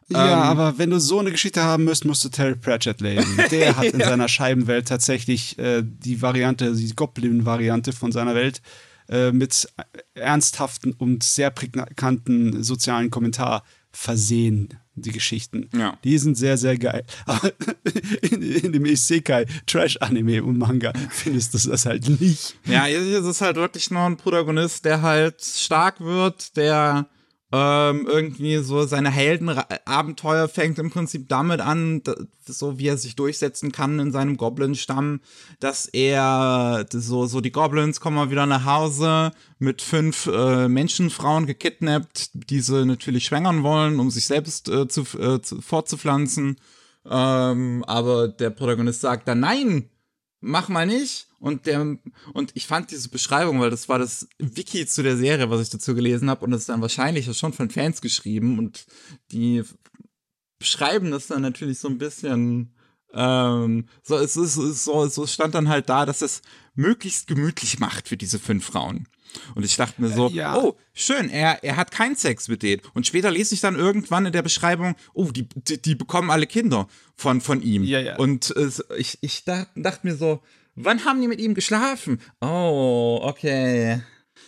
[0.09, 3.39] Ja, ähm, aber wenn du so eine Geschichte haben müsst, musst du Terry Pratchett lesen.
[3.51, 4.09] Der hat in ja.
[4.09, 8.63] seiner Scheibenwelt tatsächlich äh, die Variante, die Goblin-Variante von seiner Welt
[9.07, 9.67] äh, mit
[10.15, 15.69] ernsthaften und sehr prägnanten sozialen Kommentar versehen die Geschichten.
[15.73, 15.97] Ja.
[16.03, 17.05] Die sind sehr, sehr geil.
[17.25, 17.51] Aber
[18.29, 22.55] in, in dem Isekai Trash-Anime und Manga findest du das halt nicht.
[22.65, 27.07] Ja, hier ist es halt wirklich nur ein Protagonist, der halt stark wird, der
[27.53, 32.01] ähm, irgendwie so seine Heldenabenteuer fängt im Prinzip damit an,
[32.45, 35.19] so wie er sich durchsetzen kann in seinem Goblin-Stamm,
[35.59, 41.45] dass er so, so die Goblins kommen mal wieder nach Hause mit fünf äh, Menschenfrauen
[41.45, 46.55] gekidnappt, die sie natürlich schwängern wollen, um sich selbst äh, zu, äh, zu, fortzupflanzen.
[47.09, 49.89] Ähm, aber der Protagonist sagt dann, nein,
[50.41, 51.27] mach mal nicht.
[51.39, 51.97] Und der,
[52.33, 55.69] und ich fand diese Beschreibung, weil das war das Wiki zu der Serie, was ich
[55.69, 58.85] dazu gelesen habe, und das ist dann wahrscheinlich schon von Fans geschrieben und
[59.31, 59.63] die
[60.59, 62.75] beschreiben das dann natürlich so ein bisschen,
[63.13, 66.43] ähm, so, es ist, so, so stand dann halt da, dass es
[66.75, 69.07] möglichst gemütlich macht für diese fünf Frauen.
[69.55, 70.57] Und ich dachte mir so, äh, ja.
[70.57, 72.81] oh, schön, er, er hat keinen Sex mit denen.
[72.93, 76.47] Und später lese ich dann irgendwann in der Beschreibung, oh, die, die, die bekommen alle
[76.47, 77.83] Kinder von, von ihm.
[77.83, 78.17] Ja, ja.
[78.17, 80.41] Und äh, ich, ich dachte, dachte mir so,
[80.75, 82.21] Wann haben die mit ihm geschlafen?
[82.39, 84.01] Oh, okay.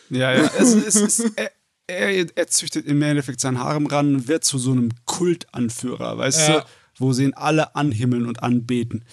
[0.09, 0.49] Ja, ja.
[0.57, 1.51] Es, es, es, er,
[1.87, 6.47] er, er, züchtet im Endeffekt sein Harem ran und wird zu so einem Kultanführer, weißt
[6.47, 6.59] ja.
[6.61, 6.65] du,
[6.97, 9.03] wo sie ihn alle anhimmeln und anbeten.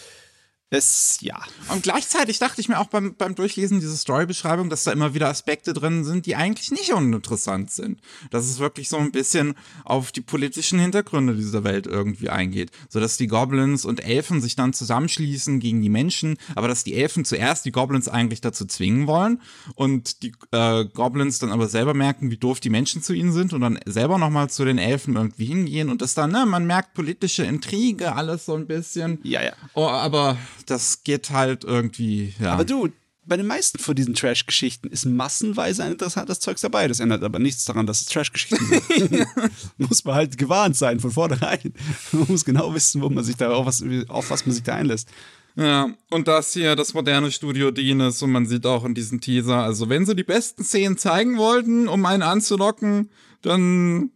[0.72, 1.42] Es, ja.
[1.72, 5.28] Und gleichzeitig dachte ich mir auch beim, beim Durchlesen dieser Storybeschreibung, dass da immer wieder
[5.28, 8.00] Aspekte drin sind, die eigentlich nicht uninteressant sind.
[8.30, 9.54] Dass es wirklich so ein bisschen
[9.84, 12.70] auf die politischen Hintergründe dieser Welt irgendwie eingeht.
[12.88, 16.94] So dass die Goblins und Elfen sich dann zusammenschließen gegen die Menschen, aber dass die
[16.94, 19.42] Elfen zuerst die Goblins eigentlich dazu zwingen wollen
[19.74, 23.52] und die äh, Goblins dann aber selber merken, wie doof die Menschen zu ihnen sind
[23.52, 26.94] und dann selber nochmal zu den Elfen irgendwie hingehen und das dann, ne, man merkt
[26.94, 29.18] politische Intrige, alles so ein bisschen.
[29.24, 29.52] Ja, ja.
[29.74, 32.52] Oh, aber das geht halt irgendwie, ja.
[32.52, 32.90] Aber du,
[33.26, 36.88] bei den meisten von diesen Trash-Geschichten ist massenweise ein interessantes Zeugs dabei.
[36.88, 39.26] Das ändert aber nichts daran, dass es Trash-Geschichten sind.
[39.78, 41.72] muss man halt gewarnt sein von vornherein.
[42.12, 44.74] Man muss genau wissen, wo man sich da auf was, auf was man sich da
[44.74, 45.08] einlässt.
[45.56, 49.20] Ja, und das hier das moderne Studio Dean ist und man sieht auch in diesem
[49.20, 53.10] Teaser, also wenn sie die besten Szenen zeigen wollten, um einen anzulocken,
[53.42, 54.10] dann,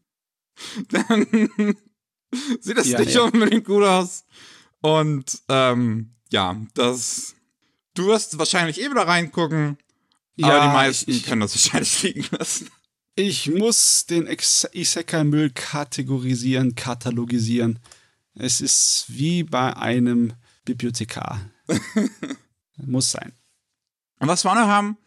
[0.90, 1.26] dann
[2.60, 3.22] sieht das ja, nicht ja.
[3.22, 4.24] unbedingt gut aus.
[4.80, 7.36] Und ähm, ja, das.
[7.94, 9.78] Du wirst wahrscheinlich eh wieder reingucken.
[10.34, 12.70] Ja, aber die meisten ich, können das wahrscheinlich liegen lassen.
[13.14, 17.78] Ich muss den Isekai-Müll kategorisieren, katalogisieren.
[18.34, 20.32] Es ist wie bei einem
[20.64, 21.40] Bibliothekar.
[22.78, 23.32] muss sein.
[24.18, 24.98] Und was wir noch haben,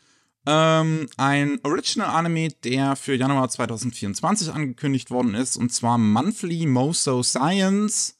[0.46, 7.22] ähm, ein Original Anime, der für Januar 2024 angekündigt worden ist, und zwar Monthly Moso
[7.22, 8.17] Science.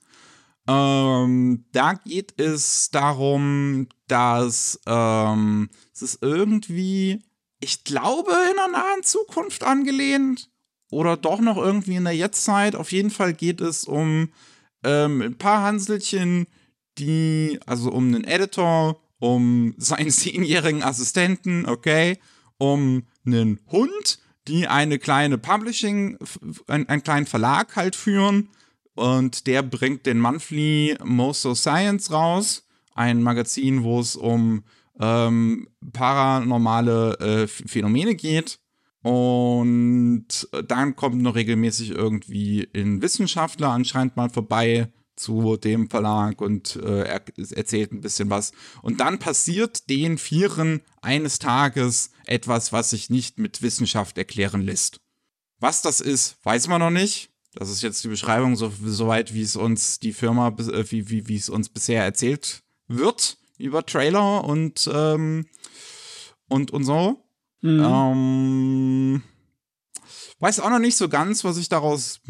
[0.68, 7.22] Ähm, da geht es darum, dass ähm, es ist irgendwie,
[7.60, 10.50] ich glaube, in einer nahen Zukunft angelehnt
[10.92, 12.76] oder doch noch irgendwie in der Jetztzeit.
[12.76, 14.30] Auf jeden Fall geht es um
[14.84, 16.48] ähm, ein paar Hanselchen,
[16.98, 22.20] die, also um einen Editor, um seinen zehnjährigen Assistenten, okay,
[22.58, 26.18] um einen Hund, die eine kleine Publishing,
[26.68, 28.50] einen kleinen Verlag halt führen.
[28.98, 32.68] Und der bringt den Monthly Most of Science raus.
[32.96, 34.64] Ein Magazin, wo es um
[35.00, 38.60] ähm, paranormale äh, Phänomene geht.
[39.04, 40.28] Und
[40.68, 47.04] dann kommt noch regelmäßig irgendwie ein Wissenschaftler anscheinend mal vorbei zu dem Verlag und äh,
[47.04, 47.22] er
[47.56, 48.52] erzählt ein bisschen was.
[48.82, 55.00] Und dann passiert den Vieren eines Tages etwas, was sich nicht mit Wissenschaft erklären lässt.
[55.60, 57.32] Was das ist, weiß man noch nicht.
[57.60, 61.28] Das ist jetzt die Beschreibung, so, soweit wie es uns die Firma, äh, wie, wie,
[61.28, 65.48] wie es uns bisher erzählt wird über Trailer und, ähm,
[66.48, 67.24] und, und so.
[67.62, 67.84] Mhm.
[67.84, 69.24] Ähm,
[70.40, 72.22] weiß auch noch nicht so ganz, was ich daraus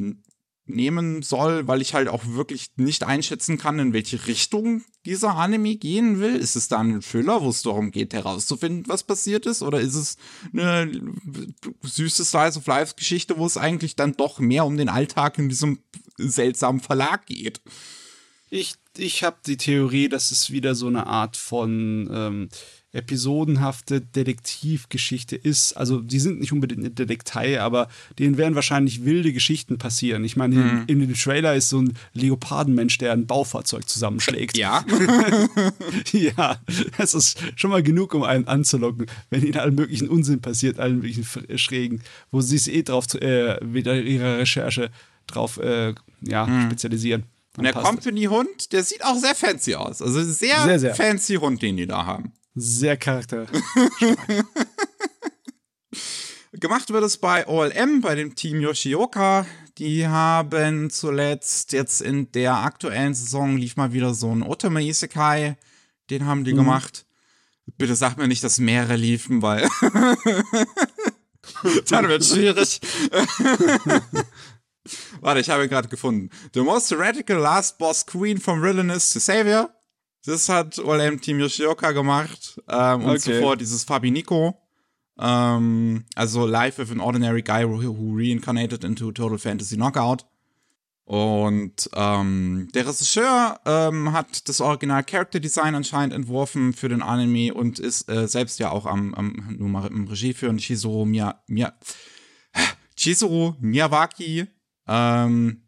[0.67, 5.75] nehmen soll, weil ich halt auch wirklich nicht einschätzen kann, in welche Richtung dieser Anime
[5.75, 6.35] gehen will.
[6.35, 9.61] Ist es da ein Thriller, wo es darum geht, herauszufinden, was passiert ist?
[9.61, 10.17] Oder ist es
[10.53, 10.91] eine
[11.83, 15.49] süße Slice of Life Geschichte, wo es eigentlich dann doch mehr um den Alltag in
[15.49, 15.79] diesem
[16.17, 17.61] seltsamen Verlag geht?
[18.49, 22.49] Ich, ich habe die Theorie, dass es wieder so eine Art von ähm,
[22.93, 25.73] episodenhafte Detektivgeschichte ist.
[25.73, 30.23] Also die sind nicht unbedingt eine Detektei, aber denen werden wahrscheinlich wilde Geschichten passieren.
[30.23, 30.83] Ich meine, mhm.
[30.87, 34.57] in, in, dem Trailer ist so ein Leopardenmensch, der ein Baufahrzeug zusammenschlägt.
[34.57, 34.85] Ja.
[36.11, 36.59] ja,
[36.97, 40.99] das ist schon mal genug, um einen anzulocken, wenn ihnen allen möglichen Unsinn passiert, allen
[40.99, 41.25] möglichen
[41.57, 44.91] Schrägen, wo sie sich eh drauf, äh, wieder ihrer Recherche
[45.27, 46.67] drauf äh, ja, mhm.
[46.67, 47.23] spezialisieren.
[47.57, 50.01] Und der Company-Hund, der sieht auch sehr fancy aus.
[50.01, 52.31] Also sehr, sehr, sehr, fancy Hund, den die da haben.
[52.59, 53.45] Sehr charakter.
[56.53, 59.45] Gemacht wird es bei OLM, bei dem Team Yoshioka.
[59.77, 65.55] Die haben zuletzt jetzt in der aktuellen Saison lief mal wieder so ein Otome Isekai.
[66.09, 66.57] Den haben die mhm.
[66.57, 67.05] gemacht.
[67.77, 69.69] Bitte sag mir nicht, dass mehrere liefen, weil
[71.89, 72.81] dann wird schwierig.
[75.21, 76.31] Warte, ich habe ihn gerade gefunden.
[76.55, 79.69] The most radical last boss queen from villainous to savior.
[80.27, 82.61] Das hat OLM Team Yoshioka gemacht.
[82.67, 83.19] Ähm, und okay.
[83.19, 84.61] zuvor dieses Fabi Nico.
[85.17, 90.25] Ähm, also Life with an Ordinary Guy who reincarnated into Total Fantasy Knockout.
[91.05, 97.53] Und ähm, der Regisseur ähm, hat das Original Character Design anscheinend entworfen für den Anime
[97.53, 100.57] und ist äh, selbst ja auch am, am nur mal im Regie führen.
[100.57, 101.73] Chizuru Mia, Mia,
[102.97, 104.47] Chizuru Miyawaki.
[104.89, 105.66] Ähm,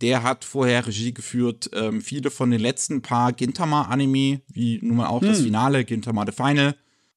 [0.00, 1.70] der hat vorher Regie geführt.
[1.72, 5.28] Ähm, viele von den letzten paar Gintama-Anime, wie nun mal auch hm.
[5.28, 6.76] das Finale, Gintama The Final.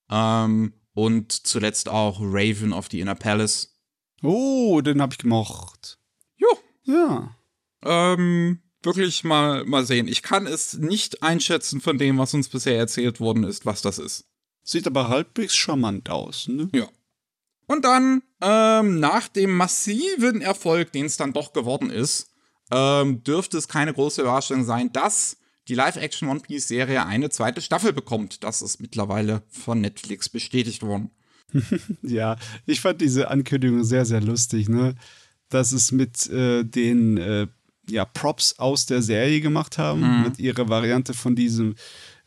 [0.10, 3.76] Ähm, und zuletzt auch Raven of the Inner Palace.
[4.22, 5.98] Oh, den hab ich gemocht.
[6.36, 6.48] Jo.
[6.84, 7.36] Ja.
[7.84, 10.08] Ähm, wirklich mal, mal sehen.
[10.08, 13.98] Ich kann es nicht einschätzen von dem, was uns bisher erzählt worden ist, was das
[13.98, 14.26] ist.
[14.64, 16.70] Sieht aber halbwegs charmant aus, ne?
[16.74, 16.88] Ja.
[17.66, 22.33] Und dann, ähm, nach dem massiven Erfolg, den es dann doch geworden ist,
[22.74, 27.94] ähm, dürfte es keine große Überraschung sein, dass die Live-Action One Piece-Serie eine zweite Staffel
[27.94, 28.44] bekommt.
[28.44, 31.12] Das ist mittlerweile von Netflix bestätigt worden.
[32.02, 34.96] ja, ich fand diese Ankündigung sehr, sehr lustig, ne?
[35.50, 37.48] Dass es mit äh, den äh,
[37.88, 40.24] ja, Props aus der Serie gemacht haben, mhm.
[40.24, 41.76] mit ihrer Variante von diesem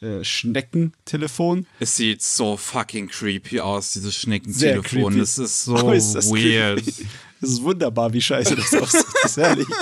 [0.01, 1.67] äh, Schneckentelefon.
[1.81, 5.19] Es sieht so fucking creepy aus, dieses Schneckentelefon.
[5.19, 6.87] Es ist so ist weird.
[6.87, 9.05] Es ist wunderbar, wie scheiße das aussieht.
[9.23, 9.67] Das ist herrlich.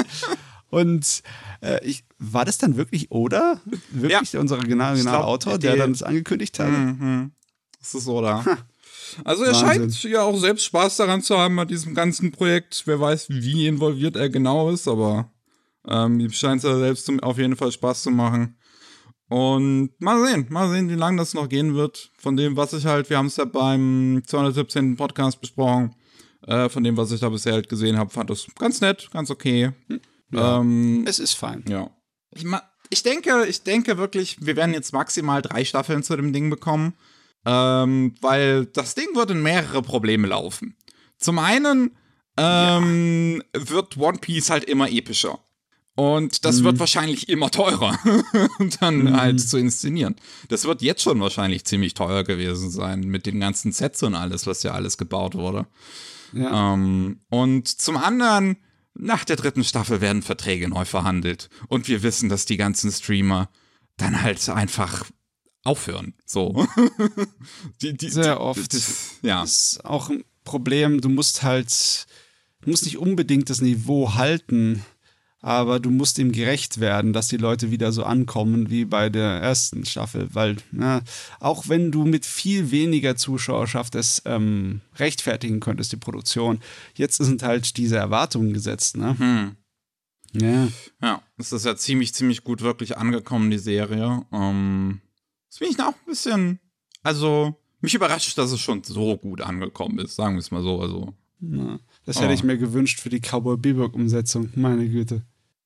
[0.75, 1.23] Und
[1.63, 3.61] äh, ich, war das dann wirklich Oda?
[3.91, 4.41] Wirklich ja.
[4.41, 6.69] unser originale Autor, der dann das angekündigt hat?
[6.69, 7.33] Mhm.
[7.79, 8.45] Das ist Oda.
[9.25, 9.93] Also er Wahnsinn.
[9.93, 12.83] scheint ja auch selbst Spaß daran zu haben bei diesem ganzen Projekt.
[12.87, 15.31] Wer weiß, wie involviert er genau ist, aber
[15.87, 18.57] ähm, ihm scheint es ja selbst auf jeden Fall Spaß zu machen.
[19.29, 22.11] Und mal sehen, mal sehen, wie lange das noch gehen wird.
[22.19, 24.97] Von dem, was ich halt, wir haben es ja beim 217.
[24.97, 25.95] Podcast besprochen,
[26.47, 29.31] äh, von dem, was ich da bisher halt gesehen habe, fand das ganz nett, ganz
[29.31, 29.73] okay.
[30.33, 31.65] Ja, ähm, es ist fein.
[31.69, 31.91] Ja.
[32.35, 32.45] Ich,
[32.91, 36.95] ich, denke, ich denke wirklich, wir werden jetzt maximal drei Staffeln zu dem Ding bekommen.
[37.47, 40.77] Ähm, weil das Ding wird in mehrere Probleme laufen.
[41.19, 41.97] Zum einen
[42.37, 43.69] ähm, ja.
[43.71, 45.39] wird One Piece halt immer epischer.
[45.97, 46.65] Und das mhm.
[46.65, 47.97] wird wahrscheinlich immer teurer,
[48.81, 49.17] dann mhm.
[49.17, 50.17] halt zu inszenieren.
[50.49, 54.47] Das wird jetzt schon wahrscheinlich ziemlich teuer gewesen sein mit den ganzen Sets und alles,
[54.49, 55.67] was ja alles gebaut wurde.
[56.33, 56.75] Ja.
[56.75, 58.57] Ähm, und zum anderen
[58.95, 61.49] nach der dritten Staffel werden Verträge neu verhandelt.
[61.69, 63.51] Und wir wissen, dass die ganzen Streamer
[63.97, 65.05] dann halt einfach
[65.65, 66.15] aufhören.
[66.25, 66.67] So.
[67.83, 68.73] die, die, Sehr oft.
[68.73, 69.41] Die, ja.
[69.41, 71.01] Das ist auch ein Problem.
[71.01, 72.07] Du musst halt,
[72.61, 74.85] du musst nicht unbedingt das Niveau halten,
[75.45, 79.29] aber du musst ihm gerecht werden, dass die Leute wieder so ankommen wie bei der
[79.43, 81.03] ersten Staffel, weil na,
[81.39, 86.61] auch wenn du mit viel weniger Zuschauerschaft es ähm, rechtfertigen könntest, die Produktion,
[86.95, 89.19] jetzt sind halt diese Erwartungen gesetzt, ne?
[89.19, 89.57] Hm.
[90.33, 90.69] Ja.
[91.03, 94.23] Ja, es ist ja ziemlich, ziemlich gut wirklich angekommen, die Serie.
[94.33, 95.03] Ähm,
[95.51, 96.59] das finde ich auch ein bisschen,
[97.03, 100.81] also mich überrascht, dass es schon so gut angekommen ist, sagen wir es mal so.
[100.81, 101.13] Also.
[101.39, 102.33] Na, das hätte oh.
[102.35, 105.23] ich mir gewünscht für die Cowboy Bebop-Umsetzung, meine Güte.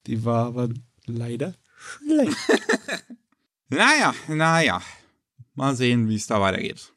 [0.07, 0.69] Die war aber
[1.07, 2.37] leider schlecht.
[3.69, 4.83] naja, naja.
[5.55, 6.93] Mal sehen, wie es da weitergeht.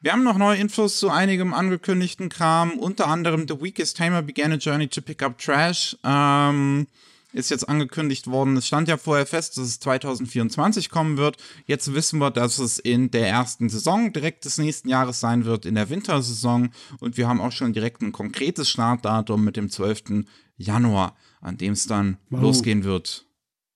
[0.00, 4.50] Wir haben noch neue Infos zu einigem angekündigten Kram, unter anderem The Weakest Tamer began
[4.50, 5.96] a journey to pick up trash.
[6.02, 6.88] Ähm,
[7.32, 8.56] ist jetzt angekündigt worden.
[8.56, 11.36] Es stand ja vorher fest, dass es 2024 kommen wird.
[11.66, 15.66] Jetzt wissen wir, dass es in der ersten Saison direkt des nächsten Jahres sein wird,
[15.66, 16.70] in der Wintersaison.
[17.00, 20.24] Und wir haben auch schon direkt ein konkretes Startdatum mit dem 12.
[20.56, 22.40] Januar, an dem es dann wow.
[22.40, 23.26] losgehen wird.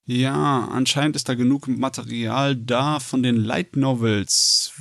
[0.07, 4.73] Ja, anscheinend ist da genug Material da von den Light Novels,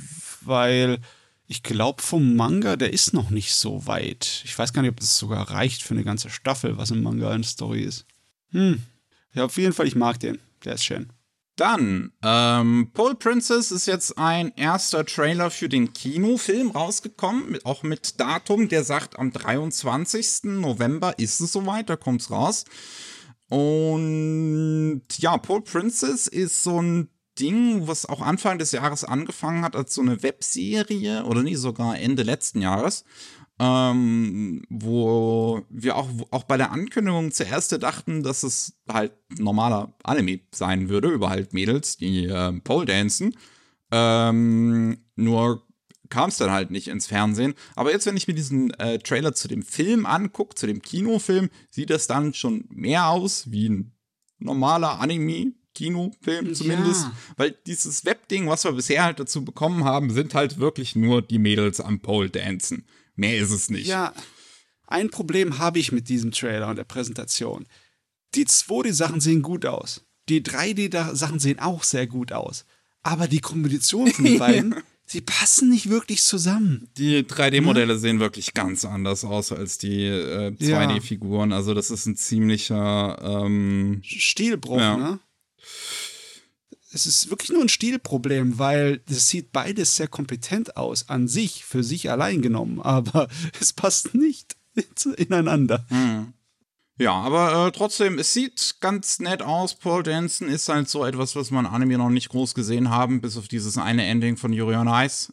[0.42, 1.00] weil
[1.48, 4.42] ich glaube, vom Manga, der ist noch nicht so weit.
[4.44, 7.30] Ich weiß gar nicht, ob das sogar reicht für eine ganze Staffel, was im Manga
[7.30, 8.06] eine Story ist.
[8.50, 8.82] Hm.
[9.34, 10.38] Ja, auf jeden Fall, ich mag den.
[10.64, 11.10] Der ist schön.
[11.56, 18.20] Dann, ähm, Pole Princess ist jetzt ein erster Trailer für den Kinofilm rausgekommen, auch mit
[18.20, 20.44] Datum, der sagt, am 23.
[20.60, 22.66] November ist es soweit, da kommt es raus.
[23.48, 29.76] Und ja, Pole Princess ist so ein Ding, was auch Anfang des Jahres angefangen hat
[29.76, 33.04] als so eine Webserie, oder nie sogar Ende letzten Jahres
[33.58, 40.40] ähm, wo wir auch, auch bei der Ankündigung zuerst dachten, dass es halt normaler Anime
[40.52, 43.34] sein würde, über halt Mädels, die äh, Pole dancen.
[43.90, 45.66] Ähm, nur
[46.10, 47.54] kam es dann halt nicht ins Fernsehen.
[47.74, 51.50] Aber jetzt, wenn ich mir diesen äh, Trailer zu dem Film angucke, zu dem Kinofilm,
[51.70, 53.92] sieht das dann schon mehr aus wie ein
[54.38, 55.52] normaler Anime.
[55.74, 57.12] Kinofilm zumindest, ja.
[57.36, 61.38] weil dieses Webding, was wir bisher halt dazu bekommen haben, sind halt wirklich nur die
[61.38, 62.86] Mädels am Pole dancen.
[63.16, 63.86] Mehr ist es nicht.
[63.86, 64.12] Ja,
[64.86, 67.66] ein Problem habe ich mit diesem Trailer und der Präsentation.
[68.34, 70.04] Die 2D-Sachen sehen gut aus.
[70.28, 72.64] Die 3D-Sachen sehen auch sehr gut aus.
[73.02, 76.88] Aber die Kombination von den beiden, sie passen nicht wirklich zusammen.
[76.98, 78.00] Die 3D-Modelle hm?
[78.00, 81.52] sehen wirklich ganz anders aus als die äh, 2D-Figuren.
[81.52, 84.96] Also das ist ein ziemlicher ähm, Stilbruch, ja.
[84.96, 85.20] ne?
[86.92, 91.64] Es ist wirklich nur ein Stilproblem, weil es sieht beides sehr kompetent aus, an sich,
[91.64, 93.28] für sich allein genommen, aber
[93.60, 94.56] es passt nicht
[95.16, 95.84] ineinander.
[95.88, 96.32] Hm.
[96.98, 99.74] Ja, aber äh, trotzdem, es sieht ganz nett aus.
[99.74, 103.36] Paul Danson ist halt so etwas, was man Anime noch nicht groß gesehen haben, bis
[103.36, 105.30] auf dieses eine Ending von Yuri on Ice.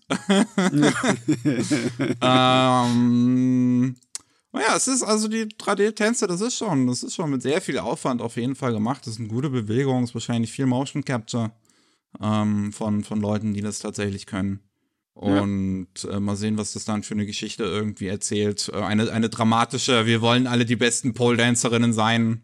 [2.22, 3.96] ähm,
[4.54, 7.80] naja, es ist also die 3D-Tänze, das ist schon, das ist schon mit sehr viel
[7.80, 9.06] Aufwand auf jeden Fall gemacht.
[9.08, 11.52] Das sind gute Bewegungen, ist wahrscheinlich viel Motion Capture
[12.22, 14.60] ähm, von, von Leuten, die das tatsächlich können.
[15.16, 16.12] Und ja.
[16.12, 18.70] äh, mal sehen, was das dann für eine Geschichte irgendwie erzählt.
[18.74, 22.44] Äh, eine, eine dramatische, wir wollen alle die besten Pole-Dancerinnen sein.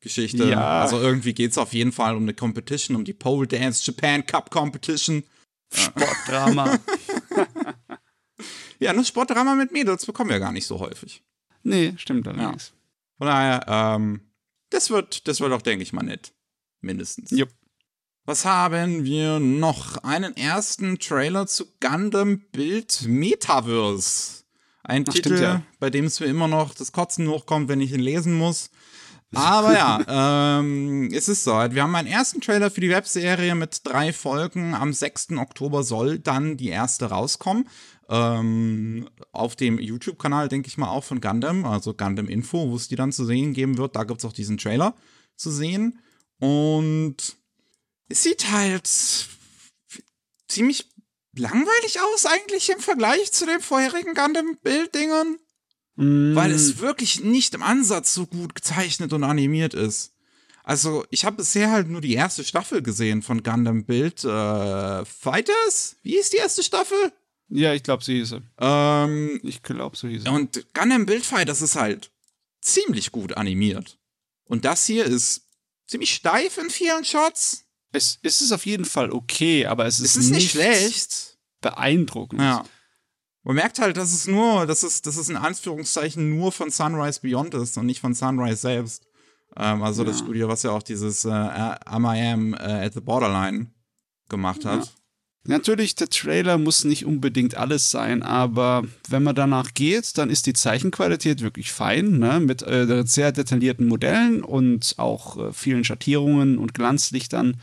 [0.00, 0.48] Geschichte.
[0.48, 0.82] Ja.
[0.82, 4.24] Also irgendwie geht es auf jeden Fall um eine Competition, um die Pole Dance Japan
[4.24, 5.24] Cup Competition.
[5.72, 6.78] Sportdrama.
[8.78, 11.22] ja, ein Sportdrama mit Mädels bekommen wir gar nicht so häufig.
[11.68, 12.68] Nee, stimmt allerdings.
[12.68, 12.74] Ja.
[13.18, 14.20] Von daher, ähm,
[14.70, 16.32] das wird, das wird auch, denke ich mal, nett.
[16.80, 17.30] Mindestens.
[17.30, 17.50] Jupp.
[18.24, 19.96] Was haben wir noch?
[20.04, 24.44] Einen ersten Trailer zu Gundam Build Metaverse.
[24.82, 25.62] Ein Ach, Titel, ja.
[25.80, 28.70] bei dem es mir immer noch das Kotzen hochkommt, wenn ich ihn lesen muss.
[29.34, 31.52] Aber ja, ähm, es ist so.
[31.52, 34.74] Wir haben einen ersten Trailer für die Webserie mit drei Folgen.
[34.74, 35.32] Am 6.
[35.36, 37.68] Oktober soll dann die erste rauskommen.
[38.10, 42.88] Ähm, auf dem YouTube-Kanal, denke ich mal, auch von Gundam, also Gundam Info, wo es
[42.88, 43.96] die dann zu sehen geben wird.
[43.96, 44.94] Da gibt es auch diesen Trailer
[45.36, 45.98] zu sehen.
[46.38, 47.16] Und
[48.08, 48.88] es sieht halt
[50.48, 50.88] ziemlich
[51.36, 55.38] langweilig aus, eigentlich im Vergleich zu den vorherigen Gundam-Bild-Dingern.
[55.96, 56.34] Mm.
[56.34, 60.12] Weil es wirklich nicht im Ansatz so gut gezeichnet und animiert ist.
[60.64, 65.96] Also, ich habe bisher halt nur die erste Staffel gesehen von Gundam Build äh, Fighters.
[66.02, 67.12] Wie ist die erste Staffel?
[67.50, 68.42] Ja, ich glaube, sie hieß sie.
[68.58, 70.28] Ähm, ich glaube, so hieß sie.
[70.28, 72.10] Und Gundam Build Fighters ist halt
[72.60, 73.98] ziemlich gut animiert.
[74.44, 75.48] Und das hier ist
[75.86, 77.64] ziemlich steif in vielen Shots.
[77.92, 81.38] Es, es ist auf jeden Fall okay, aber es ist, es ist nicht, schlecht.
[81.60, 82.40] Beeindruckend.
[82.40, 82.64] Ja.
[83.42, 87.20] Man merkt halt, dass es nur, dass es, dass es in Anführungszeichen nur von Sunrise
[87.22, 89.06] Beyond ist und nicht von Sunrise selbst.
[89.56, 90.10] Ähm, also ja.
[90.10, 93.70] das Studio, was ja auch dieses äh, Am I Am äh, at the Borderline
[94.28, 94.92] gemacht hat.
[95.44, 100.46] Natürlich, der Trailer muss nicht unbedingt alles sein, aber wenn man danach geht, dann ist
[100.46, 102.40] die Zeichenqualität wirklich fein, ne?
[102.40, 107.60] mit äh, sehr detaillierten Modellen und auch äh, vielen Schattierungen und Glanzlichtern,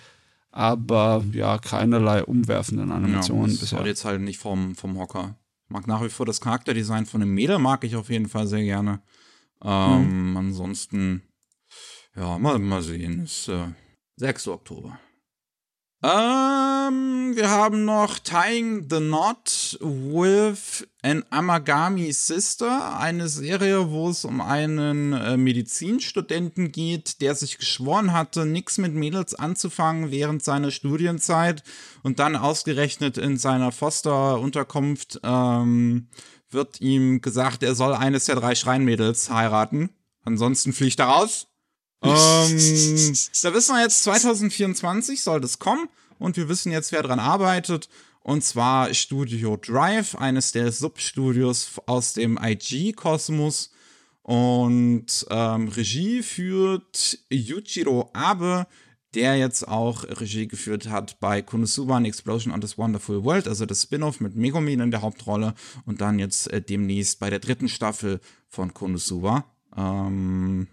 [0.52, 3.86] aber ja, keinerlei umwerfenden Animationen ja, das bisher.
[3.86, 5.36] jetzt halt nicht vom, vom Hocker.
[5.66, 8.48] Ich mag nach wie vor das Charakterdesign von dem Mädel, mag ich auf jeden Fall
[8.48, 9.02] sehr gerne.
[9.64, 10.38] Ähm, hm.
[10.38, 11.24] Ansonsten,
[12.16, 13.68] ja, mal, mal sehen, ist äh,
[14.18, 14.48] 6.
[14.48, 14.98] Oktober.
[16.06, 24.24] Ähm, wir haben noch Tying the Knot with an Amagami Sister, eine Serie, wo es
[24.24, 30.70] um einen äh, Medizinstudenten geht, der sich geschworen hatte, nichts mit Mädels anzufangen während seiner
[30.70, 31.64] Studienzeit
[32.04, 36.10] und dann ausgerechnet in seiner Foster-Unterkunft ähm,
[36.52, 39.90] wird ihm gesagt, er soll eines der drei Schreinmädels heiraten.
[40.24, 41.48] Ansonsten fliegt er raus
[42.02, 45.88] ähm, da wissen wir jetzt, 2024 soll das kommen
[46.20, 47.90] und wir wissen jetzt, wer dran arbeitet.
[48.22, 53.72] Und zwar Studio Drive, eines der Substudios aus dem IG-Kosmos.
[54.24, 58.66] Und ähm, Regie führt Yujiro Abe,
[59.14, 63.68] der jetzt auch Regie geführt hat bei Konosuba and Explosion on this Wonderful World, also
[63.68, 65.54] das Spin-off mit Megumin in der Hauptrolle
[65.86, 68.20] und dann jetzt äh, demnächst bei der dritten Staffel
[68.50, 69.46] von Konosuba.
[69.78, 70.68] Ähm,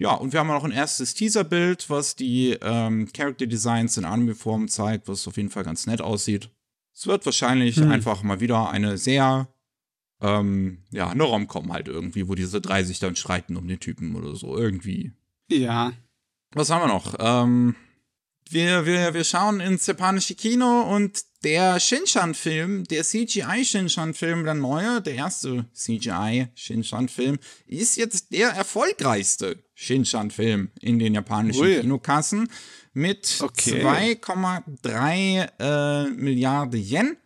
[0.00, 4.66] ja, und wir haben auch ein erstes Teaserbild, was die ähm, Character Designs in Anime-Form
[4.68, 6.48] zeigt, was auf jeden Fall ganz nett aussieht.
[6.94, 7.90] Es wird wahrscheinlich hm.
[7.90, 9.48] einfach mal wieder eine sehr,
[10.22, 14.16] ähm, ja, eine Rom-Com halt irgendwie, wo diese drei sich dann streiten um den Typen
[14.16, 15.12] oder so, irgendwie.
[15.50, 15.92] Ja.
[16.52, 17.16] Was haben wir noch?
[17.18, 17.76] Ähm,
[18.52, 25.14] wir, wir, wir schauen ins japanische Kino und der Shinshan-Film, der CGI-Shinshan-Film, der neue, der
[25.14, 31.80] erste CGI-Shinshan-Film, ist jetzt der erfolgreichste Shinshan-Film in den japanischen Ui.
[31.80, 32.50] Kinokassen
[32.92, 33.82] mit okay.
[34.20, 37.16] 2,3 äh, Milliarden Yen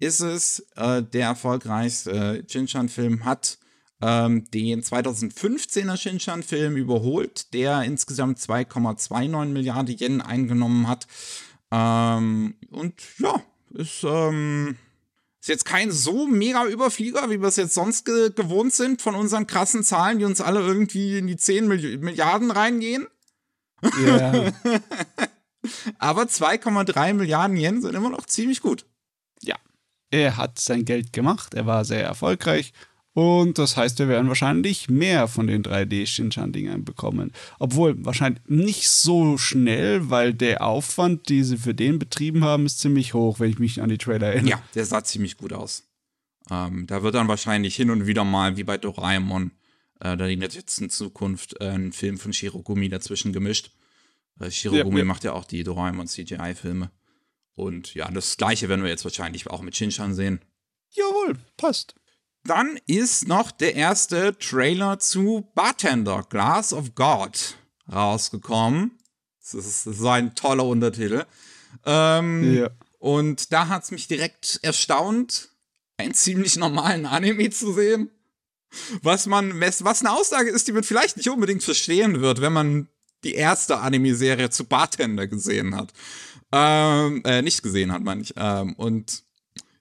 [0.00, 3.58] ist es äh, der erfolgreichste Shinshan-Film, hat
[4.02, 11.06] ähm, den 2015er Shinshan-Film überholt, der insgesamt 2,29 Milliarden Yen eingenommen hat.
[11.70, 13.42] Ähm, und ja,
[13.74, 14.76] ist, ähm,
[15.40, 19.14] ist jetzt kein so mega Überflieger, wie wir es jetzt sonst ge gewohnt sind von
[19.14, 23.06] unseren krassen Zahlen, die uns alle irgendwie in die 10 Milli Milliarden reingehen.
[23.98, 24.52] Yeah.
[25.98, 28.86] Aber 2,3 Milliarden Yen sind immer noch ziemlich gut.
[29.42, 29.56] Ja.
[30.10, 32.72] Er hat sein Geld gemacht, er war sehr erfolgreich
[33.12, 37.32] und das heißt, wir werden wahrscheinlich mehr von den 3D-Shinchan-Dingern bekommen.
[37.58, 42.78] Obwohl wahrscheinlich nicht so schnell, weil der Aufwand, den sie für den betrieben haben, ist
[42.78, 44.50] ziemlich hoch, wenn ich mich an die Trailer erinnere.
[44.50, 45.88] Ja, der sah ziemlich gut aus.
[46.50, 49.50] Ähm, da wird dann wahrscheinlich hin und wieder mal, wie bei Doraemon,
[50.00, 53.72] äh, da in der letzten Zukunft äh, ein Film von Shirogumi dazwischen gemischt.
[54.38, 55.04] Äh, Shirogumi ja, ja.
[55.04, 56.92] macht ja auch die Doraemon CGI-Filme.
[57.54, 60.40] Und ja, das gleiche werden wir jetzt wahrscheinlich auch mit Shinchan sehen.
[60.90, 61.94] Jawohl, passt.
[62.44, 67.56] Dann ist noch der erste Trailer zu Bartender, Glass of God,
[67.92, 68.98] rausgekommen.
[69.40, 71.24] Das ist, das ist ein toller Untertitel.
[71.84, 72.70] Ähm, ja.
[72.98, 75.50] Und da hat es mich direkt erstaunt,
[75.96, 78.10] einen ziemlich normalen Anime zu sehen.
[79.02, 82.88] Was man, was eine Aussage ist, die man vielleicht nicht unbedingt verstehen wird, wenn man
[83.24, 85.92] die erste Anime-Serie zu Bartender gesehen hat.
[86.52, 88.34] Ähm, äh, nicht gesehen hat, meine ich.
[88.36, 89.24] Ähm, und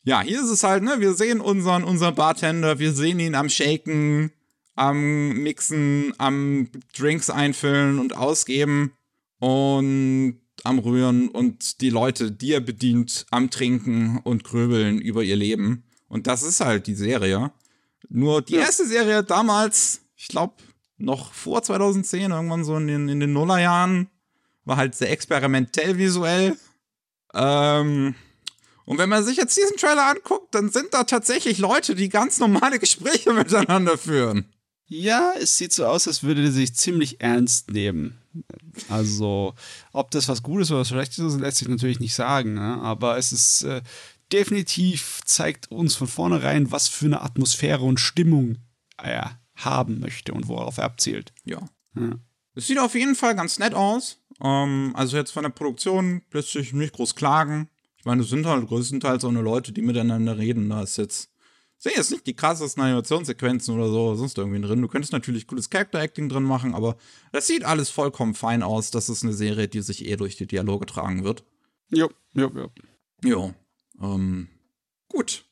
[0.04, 3.50] ja, hier ist es halt, ne, wir sehen unseren, unseren Bartender, wir sehen ihn am
[3.50, 4.32] Shaken,
[4.76, 8.94] am Mixen, am Drinks einfüllen und ausgeben
[9.40, 15.36] und am Rühren und die Leute, die er bedient, am Trinken und Gröbeln über ihr
[15.36, 15.84] Leben.
[16.08, 17.52] Und das ist halt die Serie.
[18.10, 18.62] Nur die ja.
[18.62, 20.56] erste Serie damals, ich glaube,
[20.98, 24.10] noch vor 2010, irgendwann so in den, in den Nullerjahren,
[24.66, 26.58] war halt sehr experimentell visuell.
[27.34, 28.16] Ähm,
[28.90, 32.40] und wenn man sich jetzt diesen Trailer anguckt, dann sind da tatsächlich Leute, die ganz
[32.40, 34.46] normale Gespräche miteinander führen.
[34.88, 38.18] Ja, es sieht so aus, als würde er sich ziemlich ernst nehmen.
[38.90, 39.54] Also,
[39.92, 42.56] ob das was Gutes oder was Schlechtes ist, lässt sich natürlich nicht sagen.
[42.56, 42.82] Ne?
[42.82, 43.84] Aber es ist äh,
[44.32, 48.58] definitiv, zeigt uns von vornherein, was für eine Atmosphäre und Stimmung
[48.98, 51.32] er haben möchte und worauf er abzielt.
[51.46, 51.62] Ja.
[51.96, 52.16] ja.
[52.56, 54.18] Es sieht auf jeden Fall ganz nett aus.
[54.42, 57.70] Ähm, also jetzt von der Produktion lässt sich nicht groß klagen.
[58.00, 60.70] Ich meine, es sind halt größtenteils auch nur Leute, die miteinander reden.
[60.70, 61.30] Da ist jetzt,
[61.78, 64.82] sind jetzt nicht die krassesten Animationssequenzen oder so, sonst irgendwie drin.
[64.82, 66.96] Du könntest natürlich cooles Character-Acting drin machen, aber
[67.34, 68.92] das sieht alles vollkommen fein aus.
[68.92, 71.44] Das ist eine Serie, die sich eh durch die Dialoge tragen wird.
[71.90, 72.72] Jo, jo, jo.
[73.24, 73.54] Jo.
[74.02, 74.48] Ähm,
[75.10, 75.46] gut.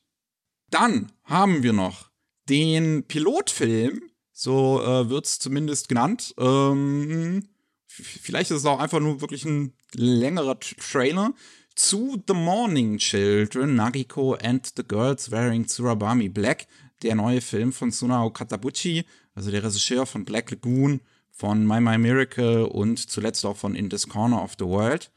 [0.70, 2.10] Dann haben wir noch
[2.48, 6.34] den Pilotfilm, so äh, wird es zumindest genannt.
[6.38, 7.46] Ähm,
[7.86, 11.34] vielleicht ist es auch einfach nur wirklich ein längerer Trailer
[11.78, 16.66] zu The Morning Children, Nagiko and the Girls Wearing Tsurabami Black,
[17.02, 19.04] der neue Film von Sunao Katabuchi,
[19.36, 21.00] also der Regisseur von Black Lagoon,
[21.30, 25.12] von My My Miracle und zuletzt auch von In This Corner of the World.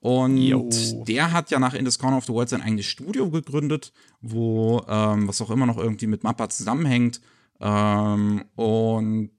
[0.00, 0.70] Und jo.
[1.06, 3.92] der hat ja nach In This Corner of the World sein eigenes Studio gegründet,
[4.22, 7.20] wo, ähm, was auch immer noch irgendwie mit Mappa zusammenhängt.
[7.60, 9.30] Ähm, und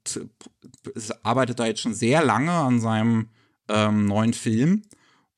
[1.23, 3.29] arbeitet da jetzt schon sehr lange an seinem
[3.69, 4.83] ähm, neuen Film.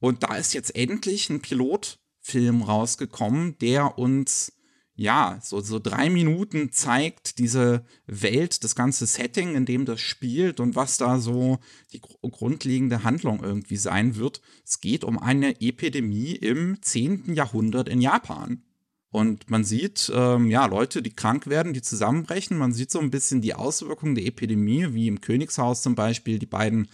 [0.02, 4.52] Und da ist jetzt endlich ein Pilotfilm rausgekommen, der uns
[4.96, 10.60] ja, so, so drei Minuten zeigt diese Welt, das ganze Setting, in dem das spielt
[10.60, 11.60] und was da so
[11.94, 14.42] die gr grundlegende Handlung irgendwie sein wird.
[14.66, 17.34] Es geht um eine Epidemie im 10.
[17.34, 18.64] Jahrhundert in Japan.
[19.12, 22.58] Und man sieht, ähm, ja, Leute, die krank werden, die zusammenbrechen.
[22.58, 26.46] Man sieht so ein bisschen die Auswirkungen der Epidemie, wie im Königshaus zum Beispiel, die
[26.46, 26.88] beiden,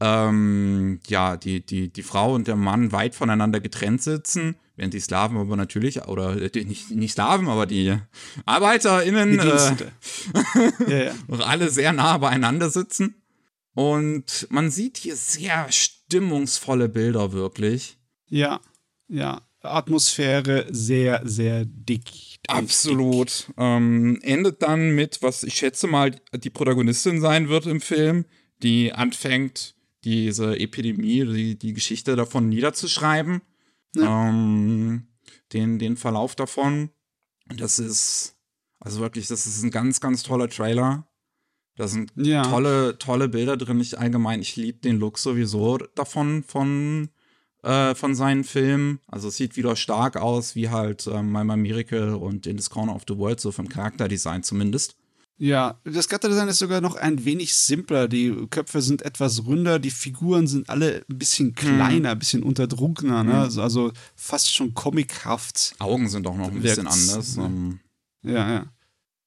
[0.00, 5.00] ähm, ja, die, die, die Frau und der Mann weit voneinander getrennt sitzen, während die
[5.00, 7.94] Slaven aber natürlich, oder die, nicht, nicht Slaven, aber die
[8.46, 9.38] ArbeiterInnen, die
[10.88, 11.14] äh, ja, ja.
[11.44, 13.22] alle sehr nah beieinander sitzen.
[13.74, 17.98] Und man sieht hier sehr stimmungsvolle Bilder wirklich.
[18.26, 18.60] Ja,
[19.06, 19.42] ja.
[19.72, 22.38] Atmosphäre sehr, sehr dick.
[22.48, 23.48] Absolut.
[23.48, 23.54] Dick.
[23.58, 28.24] Ähm, endet dann mit, was ich schätze mal die Protagonistin sein wird im Film,
[28.62, 33.42] die anfängt, diese Epidemie, die, die Geschichte davon niederzuschreiben.
[33.94, 34.28] Ja.
[34.28, 35.08] Ähm,
[35.52, 36.90] den, den Verlauf davon.
[37.56, 38.36] Das ist,
[38.78, 41.08] also wirklich, das ist ein ganz, ganz toller Trailer.
[41.76, 42.42] Da sind ja.
[42.42, 43.80] tolle, tolle Bilder drin.
[43.80, 47.08] Ich allgemein, ich liebe den Look sowieso davon, von
[47.62, 49.00] äh, von seinen Filmen.
[49.06, 52.94] Also es sieht wieder stark aus, wie halt äh, My Miracle und In This Corner
[52.94, 54.96] of the World, so vom Charakterdesign zumindest.
[55.40, 58.08] Ja, das Charakterdesign ist sogar noch ein wenig simpler.
[58.08, 62.18] Die Köpfe sind etwas ründer, die Figuren sind alle ein bisschen kleiner, ein mhm.
[62.18, 63.48] bisschen unterdrunkener, ne?
[63.48, 63.60] Mhm.
[63.60, 65.76] Also, fast schon comichaft.
[65.78, 67.36] Augen sind auch noch ein bisschen anders.
[67.36, 67.44] Ja.
[67.44, 67.80] Ähm.
[68.24, 68.66] ja, ja.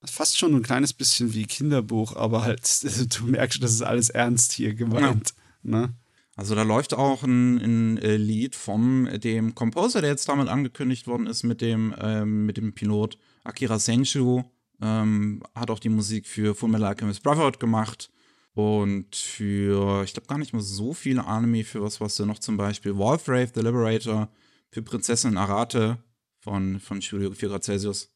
[0.03, 2.67] Fast schon ein kleines bisschen wie Kinderbuch, aber halt,
[3.17, 5.33] du merkst, das ist alles ernst hier gemeint.
[5.63, 5.71] Ja.
[5.71, 5.93] Ne?
[6.41, 11.05] Also da läuft auch ein, ein äh, Lied vom dem Composer, der jetzt damit angekündigt
[11.05, 14.41] worden ist, mit dem, ähm, mit dem Pilot Akira Senshu.
[14.81, 18.09] Ähm, hat auch die Musik für Fullmetal Alchemist Brotherhood gemacht.
[18.55, 22.39] Und für, ich glaube gar nicht mal so viele Anime, für was was du noch
[22.39, 24.27] zum Beispiel Wolfrave, The Liberator,
[24.71, 25.99] für Prinzessin Arate
[26.39, 28.10] von, von Studio 4 Grad Celsius.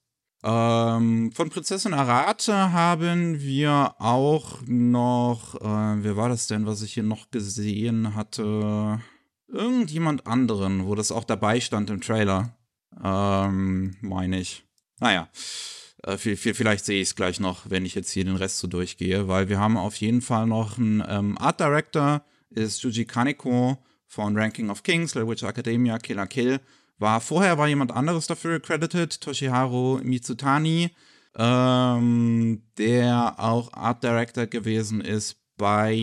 [0.48, 6.94] Ähm, von Prinzessin Arate haben wir auch noch, äh, wer war das denn, was ich
[6.94, 9.02] hier noch gesehen hatte?
[9.48, 12.56] Irgendjemand anderen, wo das auch dabei stand im Trailer.
[13.04, 14.64] Ähm, meine ich.
[15.00, 15.30] Naja,
[16.04, 19.28] äh, vielleicht sehe ich es gleich noch, wenn ich jetzt hier den Rest so durchgehe,
[19.28, 22.22] weil wir haben auf jeden Fall noch einen ähm, Art Director,
[22.52, 26.60] ist Juji Kaneko von Ranking of Kings, Little Witch Academia, Killer Kill
[26.98, 30.92] war vorher war jemand anderes dafür credited, Toshiharu Mitsutani,
[31.36, 35.96] ähm, der auch Art Director gewesen ist bei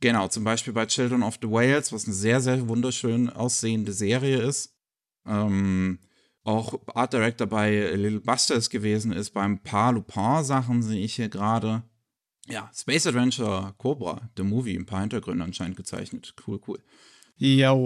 [0.00, 4.42] Genau, zum Beispiel bei Children of the Whales, was eine sehr, sehr wunderschön aussehende Serie
[4.42, 4.76] ist.
[5.24, 6.00] Ähm,
[6.42, 11.84] auch Art Director bei Little Busters gewesen ist, beim paar Lupin-Sachen sehe ich hier gerade.
[12.48, 16.34] Ja, Space Adventure Cobra, The Movie, ein paar Hintergründe anscheinend gezeichnet.
[16.44, 16.80] Cool, cool.
[17.44, 17.76] Ja,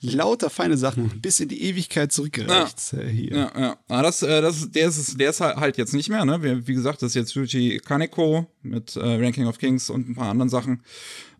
[0.00, 2.98] lauter feine Sachen, bis in die Ewigkeit zurückgereicht ja.
[2.98, 3.36] Äh, hier.
[3.36, 3.76] Ja, ja.
[3.86, 6.42] Aber das, äh, das, der, ist, der ist halt jetzt nicht mehr, ne?
[6.42, 10.16] Wie, wie gesagt, das ist jetzt Yuji Kaneko mit äh, Ranking of Kings und ein
[10.16, 10.82] paar anderen Sachen.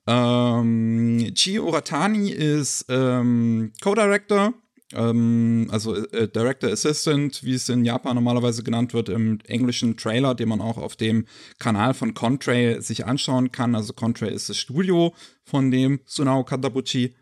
[0.07, 4.55] Ähm, Chi Oratani ist ähm, Co-Director,
[4.93, 10.37] ähm, also äh, Director Assistant, wie es in Japan normalerweise genannt wird, im englischen Trailer,
[10.37, 11.27] den man auch auf dem
[11.59, 13.75] Kanal von Contrail sich anschauen kann.
[13.75, 15.13] Also Contrail ist das Studio
[15.43, 17.13] von dem Sunao Katabuchi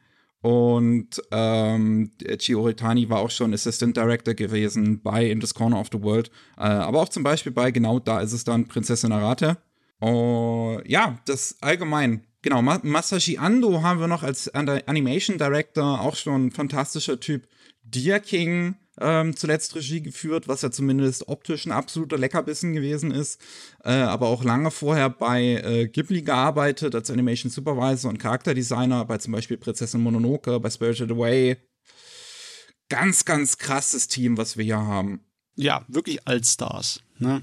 [0.45, 6.03] und ähm, Chioritani war auch schon Assistant Director gewesen bei In This Corner of the
[6.03, 6.31] World.
[6.59, 9.57] Äh, aber auch zum Beispiel bei, genau da ist es dann Prinzessin Arate.
[10.03, 12.27] Oh, ja, das allgemein.
[12.43, 17.49] Genau, Masashi Ando haben wir noch als Animation Director, auch schon ein fantastischer Typ.
[17.83, 23.41] Deer King ähm, zuletzt Regie geführt, was ja zumindest optisch ein absoluter Leckerbissen gewesen ist.
[23.83, 29.19] Äh, aber auch lange vorher bei äh, Ghibli gearbeitet als Animation Supervisor und Charakterdesigner bei
[29.19, 31.57] zum Beispiel Prinzessin Mononoke, bei Spirited Away.
[32.89, 35.25] Ganz, ganz krasses Team, was wir hier haben.
[35.57, 37.01] Ja, wirklich Allstars.
[37.19, 37.43] Ne?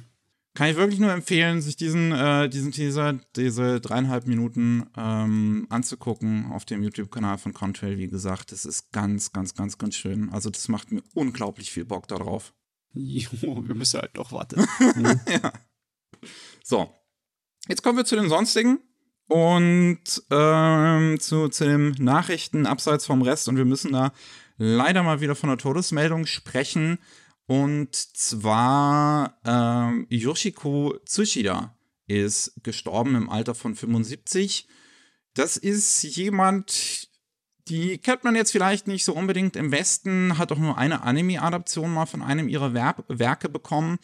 [0.53, 6.51] Kann ich wirklich nur empfehlen, sich diesen, äh, diesen Teaser, diese dreieinhalb Minuten ähm, anzugucken
[6.51, 7.97] auf dem YouTube-Kanal von Contrail.
[7.97, 10.29] Wie gesagt, das ist ganz, ganz, ganz, ganz schön.
[10.29, 12.53] Also das macht mir unglaublich viel Bock darauf.
[12.93, 14.65] Jo, wir müssen halt noch warten.
[15.29, 15.53] ja.
[16.63, 16.93] So,
[17.69, 18.79] jetzt kommen wir zu den sonstigen.
[19.27, 23.47] Und ähm, zu, zu den Nachrichten abseits vom Rest.
[23.47, 24.11] Und wir müssen da
[24.57, 26.99] leider mal wieder von der Todesmeldung sprechen.
[27.51, 31.75] Und zwar ähm, Yoshiko Tsushida
[32.07, 34.69] ist gestorben im Alter von 75.
[35.33, 37.09] Das ist jemand,
[37.67, 41.93] die kennt man jetzt vielleicht nicht so unbedingt im Westen, hat auch nur eine Anime-Adaption
[41.93, 43.99] mal von einem ihrer Wer Werke bekommen,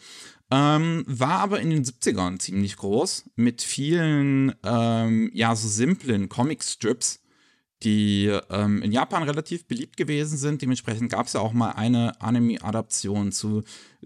[0.50, 7.20] ähm, war aber in den 70ern ziemlich groß, mit vielen, ähm, ja, so simplen Comic-Strips,
[7.82, 10.62] die ähm, in Japan relativ beliebt gewesen sind.
[10.62, 13.62] Dementsprechend gab es ja auch mal eine Anime-Adaption zu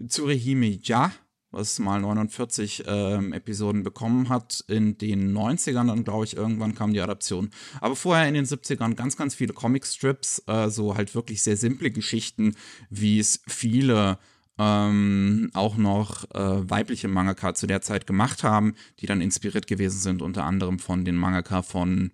[0.07, 1.11] Tsurehime Ja,
[1.51, 4.63] was mal 49 ähm, Episoden bekommen hat.
[4.67, 7.49] In den 90ern dann, glaube ich, irgendwann kam die Adaption.
[7.79, 11.91] Aber vorher in den 70ern ganz, ganz viele Comicstrips, äh, so halt wirklich sehr simple
[11.91, 12.55] Geschichten,
[12.89, 14.17] wie es viele
[14.57, 19.99] ähm, auch noch äh, weibliche Mangaka zu der Zeit gemacht haben, die dann inspiriert gewesen
[19.99, 22.11] sind, unter anderem von den Mangaka von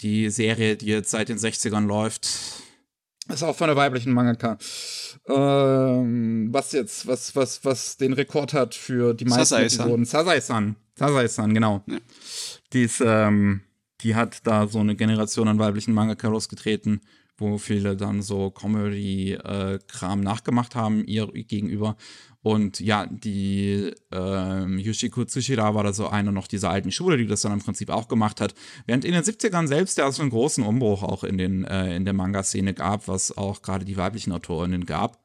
[0.00, 2.28] die Serie, die jetzt seit den 60ern läuft.
[3.28, 4.56] Ist auch von der weiblichen Mangaka.
[5.28, 10.06] Ähm, was jetzt, was, was, was den Rekord hat für die meisten Episoden.
[10.06, 10.76] Sasai-san.
[10.94, 11.82] Sasai-san, genau.
[11.86, 11.98] Ja.
[12.72, 13.60] Die ist, ähm,
[14.00, 17.02] die hat da so eine Generation an weiblichen Mangaka losgetreten
[17.38, 21.96] wo viele dann so Comedy-Kram nachgemacht haben, ihr gegenüber.
[22.42, 27.26] Und ja, die äh, Yoshiko Tsushira war da so eine noch dieser alten Schule, die
[27.26, 28.54] das dann im Prinzip auch gemacht hat.
[28.86, 32.04] Während in den 70ern selbst ja so einen großen Umbruch auch in, den, äh, in
[32.04, 35.18] der Manga-Szene gab, was auch gerade die weiblichen Autorinnen gab.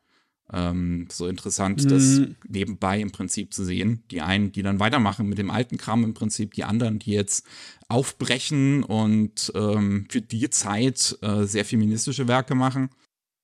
[0.52, 1.90] Ähm, so interessant, mhm.
[1.90, 4.04] das nebenbei im Prinzip zu sehen.
[4.12, 7.46] Die einen, die dann weitermachen mit dem alten Kram im Prinzip, die anderen, die jetzt
[7.88, 12.90] aufbrechen und ähm, für die Zeit äh, sehr feministische Werke machen.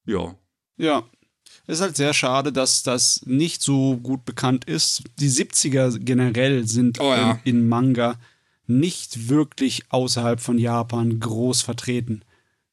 [0.05, 0.35] Ja.
[0.77, 1.07] Ja.
[1.69, 5.03] Es ist halt sehr schade, dass das nicht so gut bekannt ist.
[5.19, 7.39] Die 70er generell sind oh, ja.
[7.43, 8.15] in, in Manga
[8.65, 12.23] nicht wirklich außerhalb von Japan groß vertreten.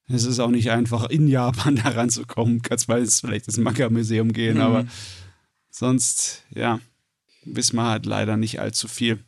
[0.08, 2.62] Es ist auch nicht einfach, in Japan da ranzukommen.
[2.62, 4.62] Kannst mal vielleicht das Manga-Museum gehen, mhm.
[4.62, 4.86] aber
[5.70, 6.80] sonst, ja,
[7.44, 9.18] wissen wir halt leider nicht allzu viel.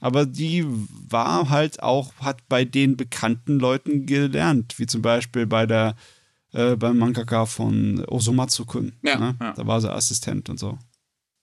[0.00, 5.66] Aber die war halt auch, hat bei den bekannten Leuten gelernt, wie zum Beispiel bei
[5.66, 5.94] der,
[6.54, 8.92] äh, beim Mangaka von Osomatsu-kun.
[9.02, 9.36] Ja, ne?
[9.40, 10.78] ja, Da war sie Assistent und so.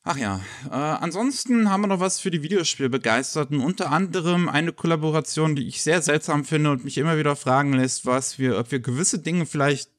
[0.04, 5.56] Ach ja, äh, ansonsten haben wir noch was für die Videospielbegeisterten, unter anderem eine Kollaboration,
[5.56, 8.80] die ich sehr seltsam finde und mich immer wieder fragen lässt, was wir, ob wir
[8.80, 9.92] gewisse Dinge vielleicht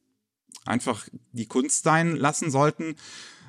[0.65, 2.97] einfach die Kunst sein lassen sollten.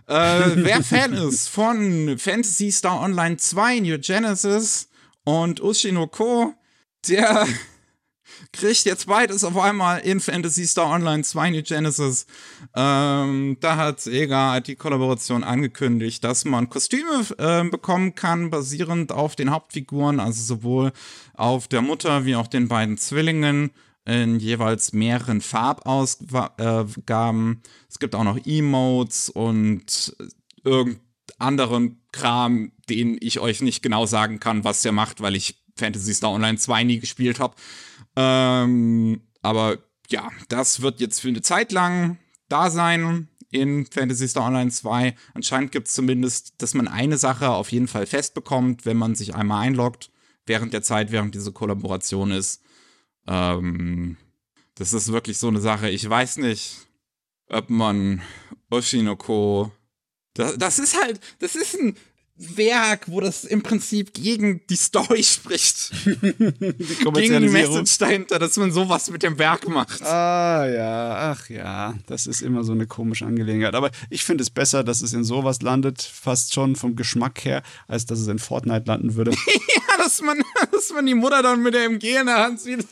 [0.08, 4.90] Äh, wer Fan ist von Fantasy Star Online 2 New Genesis
[5.24, 6.54] und Ushinoko,
[7.08, 7.48] der
[8.52, 12.26] kriegt jetzt beides auf einmal in Fantasy Star Online 2 New Genesis.
[12.76, 19.36] Ähm, da hat Sega die Kollaboration angekündigt, dass man Kostüme äh, bekommen kann, basierend auf
[19.36, 20.92] den Hauptfiguren, also sowohl
[21.34, 23.72] auf der Mutter wie auch den beiden Zwillingen
[24.06, 27.62] in jeweils mehreren Farbausgaben.
[27.90, 30.16] Es gibt auch noch Emotes und
[30.64, 31.04] irgendeinen
[31.40, 36.14] anderen Kram, den ich euch nicht genau sagen kann, was der macht, weil ich Fantasy
[36.14, 37.56] Star Online 2 nie gespielt habe.
[38.16, 42.18] Ähm, aber ja, das wird jetzt für eine Zeit lang
[42.50, 45.16] da sein in Fantasy Star Online 2.
[45.34, 49.36] Anscheinend gibt es zumindest, dass man eine Sache auf jeden Fall festbekommt, wenn man sich
[49.36, 50.12] einmal einloggt,
[50.46, 52.62] während der Zeit, während diese Kollaboration ist.
[53.28, 54.18] Ähm,
[54.76, 55.90] das ist wirklich so eine Sache.
[55.90, 56.88] Ich weiß nicht,
[57.48, 58.22] ob man
[58.70, 59.72] Oshinoko.
[60.34, 61.96] Das, das ist halt, das ist ein
[62.36, 65.92] Werk, wo das im Prinzip gegen die Story spricht.
[66.06, 70.02] die gegen die Message dahinter, dass man sowas mit dem Werk macht.
[70.02, 73.76] Ah ja, ach ja, das ist immer so eine komische Angelegenheit.
[73.76, 77.62] Aber ich finde es besser, dass es in sowas landet, fast schon vom Geschmack her,
[77.88, 79.32] als dass es in Fortnite landen würde.
[79.76, 82.88] ja, dass man, dass man die Mutter dann mit der MG in der Hand sieht.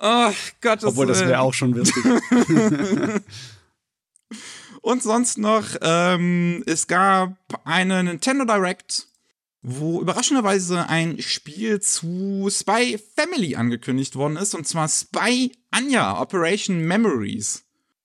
[0.00, 2.04] oh Gott, das Obwohl, das wäre auch schon witzig.
[4.86, 9.08] Und sonst noch, ähm, es gab eine Nintendo Direct,
[9.60, 16.86] wo überraschenderweise ein Spiel zu Spy Family angekündigt worden ist, und zwar Spy Anya Operation
[16.86, 17.64] Memories.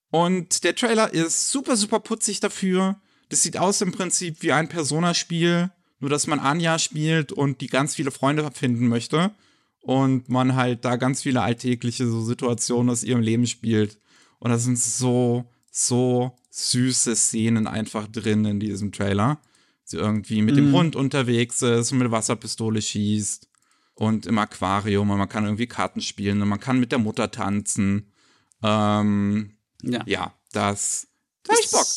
[0.09, 2.99] Und der Trailer ist super, super putzig dafür.
[3.29, 5.69] Das sieht aus im Prinzip wie ein Persona-Spiel,
[5.99, 9.29] nur dass man Anya spielt und die ganz viele Freunde finden möchte.
[9.81, 13.99] Und man halt da ganz viele alltägliche so Situationen aus ihrem Leben spielt.
[14.39, 19.39] Und das sind so, so süße Szenen einfach drin in diesem Trailer.
[19.83, 20.57] Sie irgendwie mit mm.
[20.57, 20.75] dem mhm.
[20.75, 23.47] Hund unterwegs ist und mit Wasserpistole schießt
[23.95, 27.31] und im Aquarium und man kann irgendwie Karten spielen und man kann mit der Mutter
[27.31, 28.11] tanzen.
[28.61, 30.03] Ähm, ja.
[30.05, 31.07] ja, das,
[31.43, 31.87] das, Bock.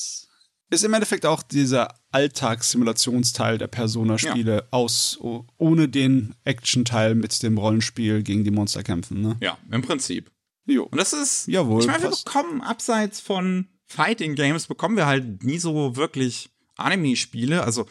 [0.71, 4.63] ist im Endeffekt auch dieser Alltagssimulationsteil der Persona-Spiele ja.
[4.71, 5.19] aus,
[5.59, 9.37] ohne den Action-Teil mit dem Rollenspiel gegen die Monster kämpfen, ne?
[9.41, 10.31] Ja, im Prinzip.
[10.67, 10.85] Jo.
[10.85, 15.45] Und das ist, Jawohl, ich meine, wir bekommen abseits von Fighting Games, bekommen wir halt
[15.45, 17.87] nie so wirklich Anime-Spiele, also,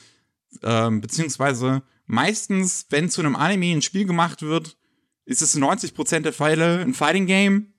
[0.63, 4.77] ähm, beziehungsweise meistens, wenn zu einem Anime ein Spiel gemacht wird,
[5.25, 7.73] ist es 90% der Fälle ein Fighting Game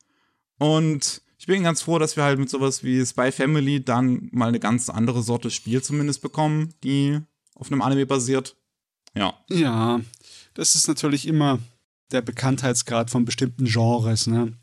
[0.59, 4.49] und ich bin ganz froh, dass wir halt mit sowas wie Spy Family dann mal
[4.49, 7.21] eine ganz andere Sorte Spiel zumindest bekommen, die
[7.55, 8.57] auf einem Anime basiert.
[9.15, 9.35] Ja.
[9.51, 10.01] Ja,
[10.55, 11.59] das ist natürlich immer
[12.13, 14.57] der Bekanntheitsgrad von bestimmten Genres, ne?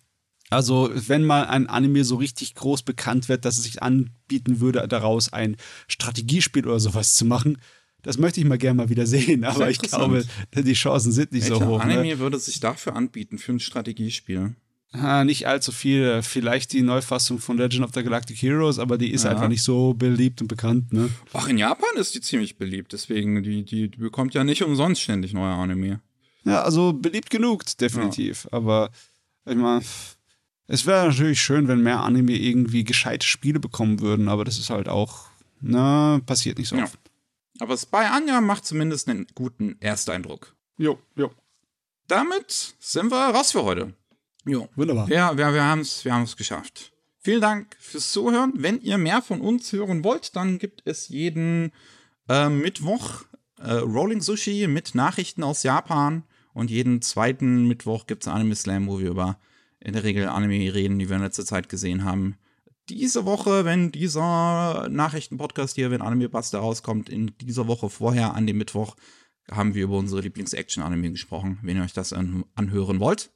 [0.51, 4.85] Also, wenn mal ein Anime so richtig groß bekannt wird, dass es sich anbieten würde,
[4.85, 5.55] daraus ein
[5.87, 7.57] Strategiespiel oder sowas zu machen,
[8.01, 11.49] das möchte ich mal gerne mal wieder sehen, aber ich glaube, die Chancen sind nicht
[11.49, 11.85] Welcher so hoch.
[11.85, 11.93] Ne?
[11.93, 12.19] Anime ne?
[12.19, 14.53] würde sich dafür anbieten für ein Strategiespiel?
[14.93, 16.21] Ha, nicht allzu viel.
[16.21, 19.31] Vielleicht die Neufassung von Legend of the Galactic Heroes, aber die ist ja.
[19.31, 21.09] einfach nicht so beliebt und bekannt, ne?
[21.31, 25.01] Ach, in Japan ist die ziemlich beliebt, deswegen, die, die, die bekommt ja nicht umsonst
[25.01, 26.01] ständig neue Anime.
[26.43, 28.49] Ja, also beliebt genug, definitiv.
[28.51, 28.57] Ja.
[28.57, 28.89] Aber
[29.45, 29.81] ich meine,
[30.71, 34.69] es wäre natürlich schön, wenn mehr Anime irgendwie gescheite Spiele bekommen würden, aber das ist
[34.69, 35.25] halt auch,
[35.59, 36.85] na, passiert nicht so ja.
[36.85, 36.97] oft.
[37.59, 40.55] Aber Spy Anja macht zumindest einen guten Ersteindruck.
[40.77, 41.29] Jo, jo.
[42.07, 43.93] Damit sind wir raus für heute.
[44.45, 45.09] Jo, wunderbar.
[45.09, 46.93] Ja, wir, wir haben es wir haben's geschafft.
[47.19, 48.53] Vielen Dank fürs Zuhören.
[48.55, 51.73] Wenn ihr mehr von uns hören wollt, dann gibt es jeden
[52.29, 53.25] äh, Mittwoch
[53.59, 56.23] äh, Rolling Sushi mit Nachrichten aus Japan.
[56.53, 59.37] Und jeden zweiten Mittwoch gibt es Anime Slam, wo wir über
[59.83, 62.37] in der Regel Anime reden, die wir in letzter Zeit gesehen haben.
[62.89, 68.47] Diese Woche, wenn dieser Nachrichtenpodcast hier, wenn Anime Buster rauskommt, in dieser Woche vorher an
[68.47, 68.95] dem Mittwoch,
[69.49, 73.31] haben wir über unsere Lieblings-Action-Anime gesprochen, wenn ihr euch das an anhören wollt.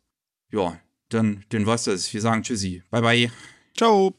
[0.51, 0.79] Ja,
[1.09, 2.13] dann, den was das.
[2.13, 2.83] Wir sagen Tschüssi.
[2.89, 3.31] Bye, bye.
[3.75, 4.15] Ciao.